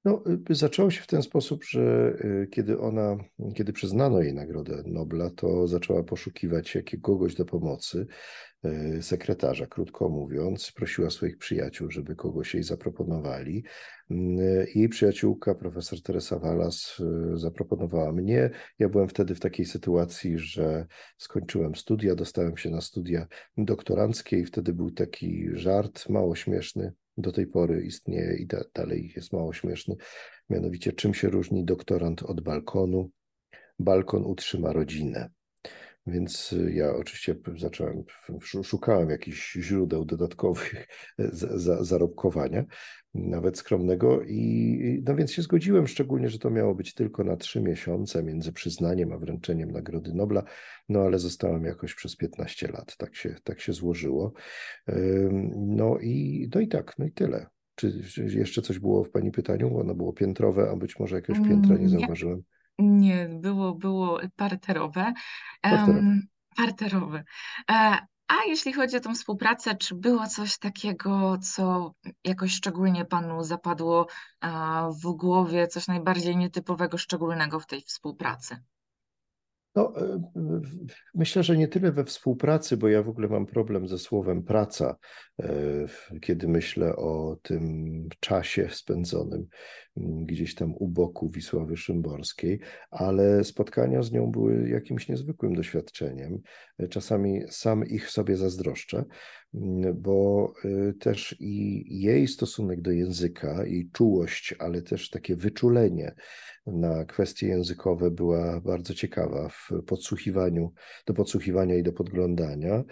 No, 0.06 0.24
y, 0.52 0.56
zaczęło 0.56 0.92
się 0.92 1.02
w 1.02 1.08
ten 1.08 1.24
sposób, 1.24 1.64
że 1.64 2.14
y, 2.44 2.48
kiedy 2.52 2.80
ona, 2.80 3.18
kiedy 3.56 3.74
przyznano 3.74 4.22
jej 4.22 4.34
Nagrodę 4.34 4.84
Nobla, 4.86 5.30
to 5.30 5.68
zaczęła 5.68 6.04
poszukiwać 6.04 6.76
jakiegoś 6.76 7.36
do 7.36 7.46
pomocy, 7.46 8.08
y, 8.66 9.04
sekretarza, 9.04 9.68
krótko 9.68 10.10
mówiąc. 10.10 10.72
Prosiła 10.72 11.10
swoich 11.10 11.38
przyjaciół, 11.38 11.92
żeby 11.92 12.16
kogoś 12.16 12.54
jej 12.54 12.64
zaproponowali. 12.64 13.64
Jej 14.76 14.90
przyjaciółka, 14.90 15.56
profesor 15.56 16.02
Teresa 16.02 16.40
Walas, 16.40 16.98
zaproponowała 17.34 18.12
mnie. 18.12 18.50
Ja 18.80 18.90
byłem 18.90 19.08
wtedy 19.10 19.36
w 19.36 19.40
takiej 19.40 19.66
sytuacji, 19.66 20.38
że 20.38 20.86
skończyłem 21.18 21.76
studia, 21.76 22.16
dostałem 22.16 22.58
się 22.58 22.70
na 22.70 22.82
studia 22.82 23.28
doktoranckie 23.58 24.40
i 24.40 24.46
wtedy 24.46 24.74
był 24.74 24.92
taki 24.92 25.50
żart, 25.54 26.10
mało 26.10 26.36
śmieszny, 26.36 26.94
do 27.22 27.32
tej 27.32 27.48
pory 27.48 27.82
istnieje 27.82 28.38
i 28.38 28.48
da, 28.48 28.64
dalej 28.74 29.14
jest 29.16 29.34
mało 29.34 29.54
śmieszny. 29.54 29.96
Mianowicie, 30.50 30.94
czym 30.94 31.14
się 31.14 31.30
różni 31.30 31.66
doktorant 31.66 32.24
od 32.24 32.42
balkonu? 32.42 33.10
Balkon 33.80 34.26
utrzyma 34.26 34.74
rodzinę. 34.74 35.30
Więc 36.10 36.54
y, 36.54 36.74
ja 36.74 36.96
oczywiście 36.96 37.36
zacząłem, 37.58 38.04
szukałem 38.64 39.10
jakichś 39.10 39.54
źródeł 39.54 40.06
dodatkowych 40.06 40.88
zarobkowania, 41.82 42.66
nawet 43.14 43.58
skromnego, 43.58 44.22
i 44.24 45.04
no 45.06 45.16
więc 45.16 45.32
się 45.32 45.42
zgodziłem, 45.42 45.88
szczególnie, 45.88 46.30
że 46.30 46.40
to 46.40 46.50
miało 46.50 46.76
być 46.76 46.94
tylko 46.94 47.24
na 47.24 47.36
trzy 47.36 47.62
miesiące 47.62 48.24
między 48.24 48.54
przyznaniem 48.54 49.12
a 49.12 49.18
wręczeniem 49.18 49.72
Nagrody 49.72 50.14
Nobla, 50.14 50.44
no 50.90 51.00
ale 51.02 51.20
zostałem 51.20 51.64
jakoś 51.64 51.96
przez 51.96 52.16
15 52.16 52.68
lat, 52.68 52.98
tak 52.98 53.16
się, 53.16 53.36
tak 53.44 53.62
się 53.62 53.74
złożyło. 53.74 54.34
No 55.56 55.98
i, 56.00 56.50
no 56.56 56.62
i 56.62 56.68
tak, 56.68 56.96
no 57.00 57.06
i 57.06 57.12
tyle. 57.12 57.48
Czy, 57.76 58.04
czy 58.04 58.24
jeszcze 58.24 58.62
coś 58.62 58.80
było 58.80 59.04
w 59.04 59.12
Pani 59.12 59.32
pytaniu? 59.32 59.80
Ono 59.80 59.96
było 59.96 60.14
piętrowe, 60.14 60.70
a 60.72 60.76
być 60.76 61.00
może 61.00 61.16
jakiegoś 61.16 61.48
piętra 61.48 61.78
nie 61.78 61.90
zauważyłem. 61.90 62.44
Nie, 62.80 63.30
było, 63.30 63.76
było 63.76 64.20
parterowe. 64.36 65.14
Parterowe. 65.62 66.20
parterowe. 66.56 67.24
E, 67.72 67.74
a 68.28 68.36
jeśli 68.48 68.74
chodzi 68.74 68.98
o 68.98 69.00
tą 69.00 69.16
współpracę, 69.16 69.76
czy 69.76 69.96
było 69.96 70.28
coś 70.28 70.58
takiego, 70.58 71.38
co 71.38 71.94
jakoś 72.24 72.52
szczególnie 72.52 73.06
panu 73.06 73.44
zapadło 73.44 74.08
w 75.04 75.12
głowie, 75.12 75.68
coś 75.68 75.88
najbardziej 75.88 76.38
nietypowego, 76.38 76.98
szczególnego 76.98 77.60
w 77.60 77.66
tej 77.66 77.82
współpracy? 77.82 78.64
No, 79.76 79.94
e, 80.02 80.22
myślę, 81.16 81.44
że 81.44 81.58
nie 81.58 81.68
tyle 81.68 81.92
we 81.92 82.06
współpracy, 82.06 82.78
bo 82.78 82.88
ja 82.88 83.04
w 83.04 83.10
ogóle 83.10 83.28
mam 83.28 83.46
problem 83.46 83.88
ze 83.88 83.98
słowem 83.98 84.44
praca, 84.44 84.96
e, 85.40 85.50
kiedy 86.22 86.48
myślę 86.48 86.96
o 86.96 87.38
tym 87.42 88.10
czasie 88.20 88.70
spędzonym 88.72 89.48
gdzieś 90.00 90.56
tam 90.56 90.74
u 90.76 90.88
boku 90.88 91.30
Wisławy 91.30 91.78
Szymborskiej, 91.78 92.60
ale 92.92 93.44
spotkania 93.44 94.04
z 94.04 94.12
nią 94.12 94.28
były 94.28 94.70
jakimś 94.70 95.10
niezwykłym 95.10 95.56
doświadczeniem. 95.56 96.42
Czasami 96.90 97.42
sam 97.50 97.86
ich 97.86 98.10
sobie 98.10 98.38
zazdroszczę, 98.38 99.06
bo 99.94 100.54
y, 100.66 100.94
też 101.00 101.36
i 101.40 101.86
jej 102.02 102.28
stosunek 102.28 102.82
do 102.82 102.92
języka, 102.92 103.66
i 103.66 103.90
czułość, 103.94 104.56
ale 104.60 104.82
też 104.82 105.10
takie 105.10 105.36
wyczulenie 105.36 106.16
na 106.72 107.06
kwestie 107.06 107.48
językowe 107.48 108.12
była 108.12 108.62
bardzo 108.62 108.94
ciekawa 108.94 109.50
w 109.50 109.70
podsłuchiwaniu, 109.88 110.74
do 111.06 111.14
podsłuchiwania 111.14 111.76
i 111.76 111.84
do 111.84 111.94
podglądania. 111.94 112.84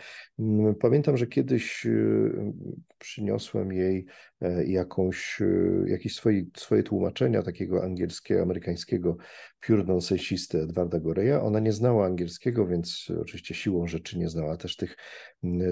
Pamiętam, 0.79 1.17
że 1.17 1.27
kiedyś 1.27 1.85
y, 1.85 2.53
przyniosłem 2.99 3.71
jej 3.71 4.05
e, 4.41 4.65
jakąś, 4.65 5.41
y, 5.41 5.85
jakieś 5.87 6.15
swoje, 6.15 6.45
swoje 6.57 6.83
tłumaczenia 6.83 7.43
takiego 7.43 7.83
angielskiego, 7.83 8.41
amerykańskiego 8.41 9.17
pure 9.61 9.83
nonsensisty 9.83 10.61
Edwarda 10.61 10.99
Goreya. 10.99 11.33
Ona 11.41 11.59
nie 11.59 11.71
znała 11.71 12.05
angielskiego, 12.05 12.67
więc 12.67 13.11
oczywiście 13.21 13.55
siłą 13.55 13.87
rzeczy 13.87 14.19
nie 14.19 14.29
znała 14.29 14.57
też 14.57 14.75
tych 14.75 14.97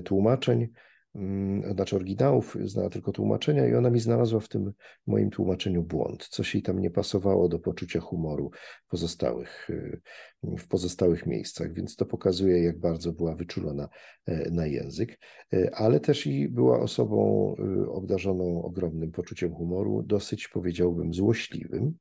tłumaczeń. 0.06 0.68
Mm, 1.16 1.74
znaczy 1.74 1.96
oryginałów, 1.96 2.58
znała 2.64 2.90
tylko 2.90 3.12
tłumaczenia 3.12 3.68
i 3.68 3.76
ona 3.76 3.90
mi 3.90 4.00
znalazła 4.00 4.40
w 4.40 4.48
tym 4.48 4.74
moim 5.08 5.30
tłumaczeniu 5.30 5.84
błąd. 5.84 6.28
Coś 6.28 6.54
jej 6.54 6.64
tam 6.64 6.80
nie 6.80 6.92
pasowało 6.92 7.50
do 7.50 7.60
poczucia 7.60 8.00
humoru 8.00 8.52
pozostałych, 8.88 9.70
y, 9.70 10.02
w 10.44 10.68
pozostałych 10.68 11.26
miejscach, 11.26 11.74
więc 11.74 11.96
to 11.96 12.06
pokazuje, 12.06 12.64
jak 12.64 12.80
bardzo 12.80 13.14
była 13.14 13.36
wyczulona 13.36 13.90
e, 14.26 14.52
na 14.52 14.68
język, 14.68 15.20
e, 15.54 15.76
ale 15.76 16.00
też 16.00 16.28
i 16.28 16.50
była 16.50 16.80
osobą 16.80 17.56
y, 17.84 17.90
obdarzoną 17.90 18.64
ogromnym 18.64 19.12
poczuciem 19.12 19.54
humoru, 19.54 20.04
dosyć 20.04 20.48
powiedziałbym 20.48 21.14
złośliwym. 21.14 21.98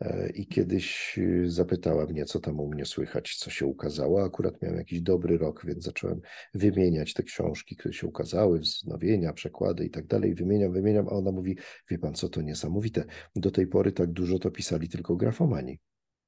E, 0.00 0.30
I 0.30 0.46
kiedyś 0.46 1.18
y, 1.18 1.50
zapytała 1.50 2.06
mnie, 2.06 2.24
co 2.24 2.40
tam 2.40 2.60
u 2.60 2.68
mnie 2.68 2.84
słychać, 2.84 3.36
co 3.36 3.50
się 3.50 3.66
ukazało. 3.66 4.24
Akurat 4.24 4.62
miałem 4.62 4.78
jakiś 4.78 5.00
dobry 5.00 5.38
rok, 5.38 5.66
więc 5.66 5.84
zacząłem 5.84 6.20
wymieniać 6.54 7.14
te 7.14 7.22
książki, 7.22 7.76
które 7.76 7.94
się 7.94 8.06
ukazały, 8.06 8.58
wznowienia, 8.58 9.32
przekłady 9.32 9.84
i 9.84 9.90
tak 9.90 10.06
dalej. 10.06 10.34
Wymieniam, 10.34 10.72
wymieniam, 10.72 11.08
a 11.08 11.10
ona 11.10 11.32
mówi: 11.32 11.58
Wie 11.90 11.98
pan, 11.98 12.14
co 12.14 12.28
to 12.28 12.42
niesamowite. 12.42 13.04
Do 13.36 13.50
tej 13.50 13.66
pory 13.66 13.92
tak 13.92 14.12
dużo 14.12 14.38
to 14.38 14.50
pisali 14.50 14.88
tylko 14.88 15.16
grafomani. 15.16 15.78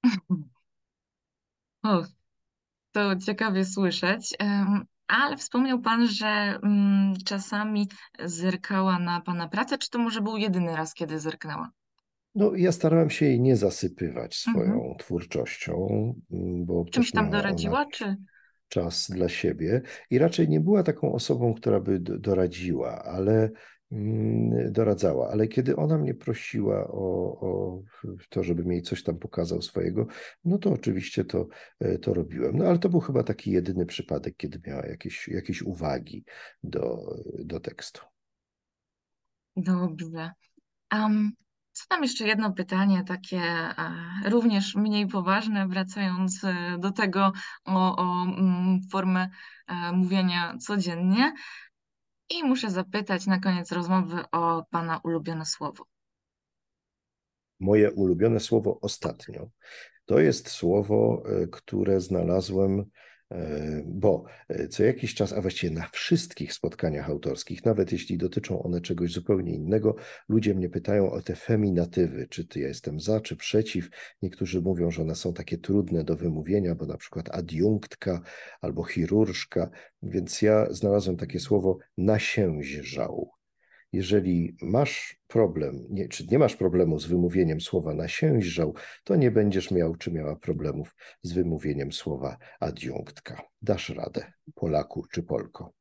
O, 1.85 2.03
to 2.93 3.17
ciekawie 3.17 3.65
słyszeć. 3.65 4.37
Ale 5.07 5.37
wspomniał 5.37 5.81
Pan, 5.81 6.07
że 6.07 6.27
mm, 6.63 7.15
czasami 7.25 7.89
zerkała 8.25 8.99
na 8.99 9.21
Pana 9.21 9.49
pracę. 9.49 9.79
Czy 9.79 9.91
to 9.91 9.99
może 9.99 10.21
był 10.21 10.37
jedyny 10.37 10.77
raz, 10.77 10.95
kiedy 10.95 11.21
zerknęła? 11.21 11.71
No, 12.35 12.55
ja 12.55 12.73
starałem 12.73 13.11
się 13.11 13.27
jej 13.27 13.41
nie 13.41 13.57
zasypywać 13.57 14.37
swoją 14.37 14.75
Mhm. 14.75 14.97
twórczością, 14.99 15.75
mm, 16.33 16.65
bo 16.65 16.85
Czymś 16.85 17.11
tam 17.13 17.31
doradziła, 17.31 17.87
czy? 17.93 18.17
czas 18.69 19.11
dla 19.11 19.29
siebie 19.29 19.83
i 20.11 20.19
raczej 20.19 20.49
nie 20.49 20.61
była 20.61 20.83
taką 20.83 21.13
osobą, 21.13 21.55
która 21.55 21.81
by 21.81 22.01
doradziła, 22.01 23.03
ale 23.05 23.51
mm, 23.93 24.73
doradzała. 24.73 25.31
Ale 25.31 25.49
kiedy 25.49 25.77
ona 25.77 25.99
mnie 25.99 26.15
prosiła 26.15 26.89
o, 26.89 27.41
o 27.41 27.83
to, 28.29 28.43
żebym 28.43 28.73
jej 28.73 28.83
coś 28.83 29.03
tam 29.03 29.19
pokazał 29.19 29.63
swojego, 29.63 30.07
no 30.45 30.59
to 30.59 30.71
oczywiście 30.73 31.25
to, 31.25 31.47
e, 31.81 31.99
to 31.99 32.15
robiłem. 32.15 32.57
No 32.57 32.65
ale 32.67 32.79
to 32.79 32.89
był 32.89 33.01
chyba 33.01 33.23
taki 33.23 33.51
jedyny 33.51 33.87
przypadek, 33.87 34.37
kiedy 34.37 34.61
miała 34.67 34.87
jakieś, 34.87 35.29
jakieś 35.29 35.63
uwagi 35.63 36.25
do, 36.63 37.15
do 37.39 37.61
tekstu. 37.61 38.01
Dobrze. 39.57 40.31
Um, 40.93 41.33
tam 41.89 42.03
jeszcze 42.03 42.27
jedno 42.27 42.53
pytanie, 42.53 43.05
takie 43.05 43.39
e, 43.39 43.75
również 44.25 44.75
mniej 44.75 45.07
poważne, 45.07 45.69
wracając 45.69 46.45
e, 46.45 46.79
do 46.79 46.91
tego 46.91 47.33
o, 47.65 47.97
o 47.97 48.25
mm, 48.25 48.81
formę 48.93 49.29
e, 49.67 49.93
mówienia 49.93 50.57
codziennie. 50.59 51.33
I 52.31 52.45
muszę 52.45 52.71
zapytać 52.71 53.27
na 53.27 53.41
koniec 53.41 53.73
rozmowy 53.73 54.17
o 54.33 54.65
Pana 54.71 55.01
ulubione 55.05 55.47
słowo. 55.47 55.87
Moje 57.61 57.93
ulubione 57.93 58.41
słowo 58.41 58.79
ostatnio 58.81 59.49
to 60.05 60.21
jest 60.21 60.51
słowo, 60.51 61.23
które 61.53 62.01
znalazłem, 62.01 62.85
bo 63.85 64.25
e, 64.49 64.69
co 64.69 64.85
jakiś 64.85 65.15
czas, 65.15 65.33
a 65.33 65.41
właściwie 65.41 65.75
na 65.75 65.89
wszystkich 65.93 66.53
spotkaniach 66.53 67.11
autorskich, 67.11 67.65
nawet 67.65 67.93
jeśli 67.93 68.19
dotyczą 68.19 68.63
one 68.63 68.81
czegoś 68.81 69.13
zupełnie 69.13 69.55
innego, 69.55 69.97
ludzie 70.29 70.55
mnie 70.55 70.69
pytają 70.69 71.11
o 71.11 71.23
te 71.23 71.37
feminatywy, 71.37 72.27
czy 72.31 72.47
ty 72.47 72.61
ja 72.61 72.69
jestem 72.69 73.01
za, 73.01 73.21
czy 73.21 73.37
przeciw. 73.37 73.89
Niektórzy 74.23 74.61
mówią, 74.61 74.91
że 74.91 75.03
one 75.03 75.15
są 75.15 75.35
takie 75.35 75.59
trudne 75.59 76.05
do 76.05 76.17
wymówienia, 76.17 76.75
bo 76.75 76.87
na 76.87 76.97
przykład 76.97 77.29
adiunktka 77.35 78.21
albo 78.61 78.85
chirurżka, 78.85 79.71
więc 80.03 80.43
ja 80.43 80.67
znalazłem 80.73 81.17
takie 81.17 81.41
słowo 81.41 81.79
nasiężał. 81.99 83.34
Jeżeli 83.95 84.57
masz 84.63 85.17
problem, 85.27 85.87
nie, 85.91 86.09
czy 86.09 86.27
nie 86.27 86.39
masz 86.39 86.57
problemu 86.57 86.99
z 86.99 87.07
wymówieniem 87.07 87.61
słowa 87.61 87.95
nasiężał, 87.95 88.75
to 89.05 89.17
nie 89.17 89.31
będziesz 89.31 89.71
miał 89.71 89.97
czy 89.97 90.13
miała 90.13 90.37
problemów 90.37 90.97
z 91.23 91.33
wymówieniem 91.33 91.93
słowa 91.93 92.37
adiunktka. 92.61 93.43
Dasz 93.63 93.89
radę, 93.89 94.33
Polaku 94.55 95.07
czy 95.13 95.23
Polko. 95.23 95.73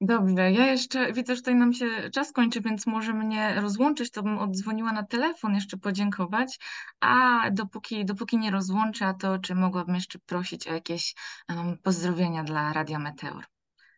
Dobrze, 0.00 0.52
ja 0.52 0.66
jeszcze 0.66 1.12
widzę, 1.12 1.34
że 1.34 1.40
tutaj 1.40 1.54
nam 1.54 1.72
się 1.72 1.86
czas 2.14 2.32
kończy, 2.32 2.60
więc 2.60 2.86
może 2.86 3.14
mnie 3.14 3.54
rozłączyć, 3.60 4.10
to 4.10 4.22
bym 4.22 4.38
oddzwoniła 4.38 4.92
na 4.92 5.02
telefon, 5.02 5.54
jeszcze 5.54 5.76
podziękować. 5.76 6.58
A 7.00 7.40
dopóki, 7.50 8.04
dopóki 8.04 8.38
nie 8.38 8.50
rozłączę, 8.50 9.14
to 9.20 9.38
czy 9.38 9.54
mogłabym 9.54 9.94
jeszcze 9.94 10.18
prosić 10.18 10.68
o 10.68 10.72
jakieś 10.72 11.14
um, 11.48 11.78
pozdrowienia 11.78 12.44
dla 12.44 12.72
Radia 12.72 12.98
Meteor? 12.98 13.44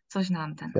Coś 0.07 0.29
na 0.29 0.39
antenę. 0.39 0.73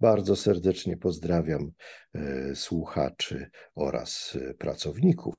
Bardzo 0.00 0.36
serdecznie 0.36 0.96
pozdrawiam 0.96 1.72
e, 2.14 2.54
słuchaczy 2.54 3.50
oraz 3.74 4.38
e, 4.50 4.54
pracowników 4.54 5.34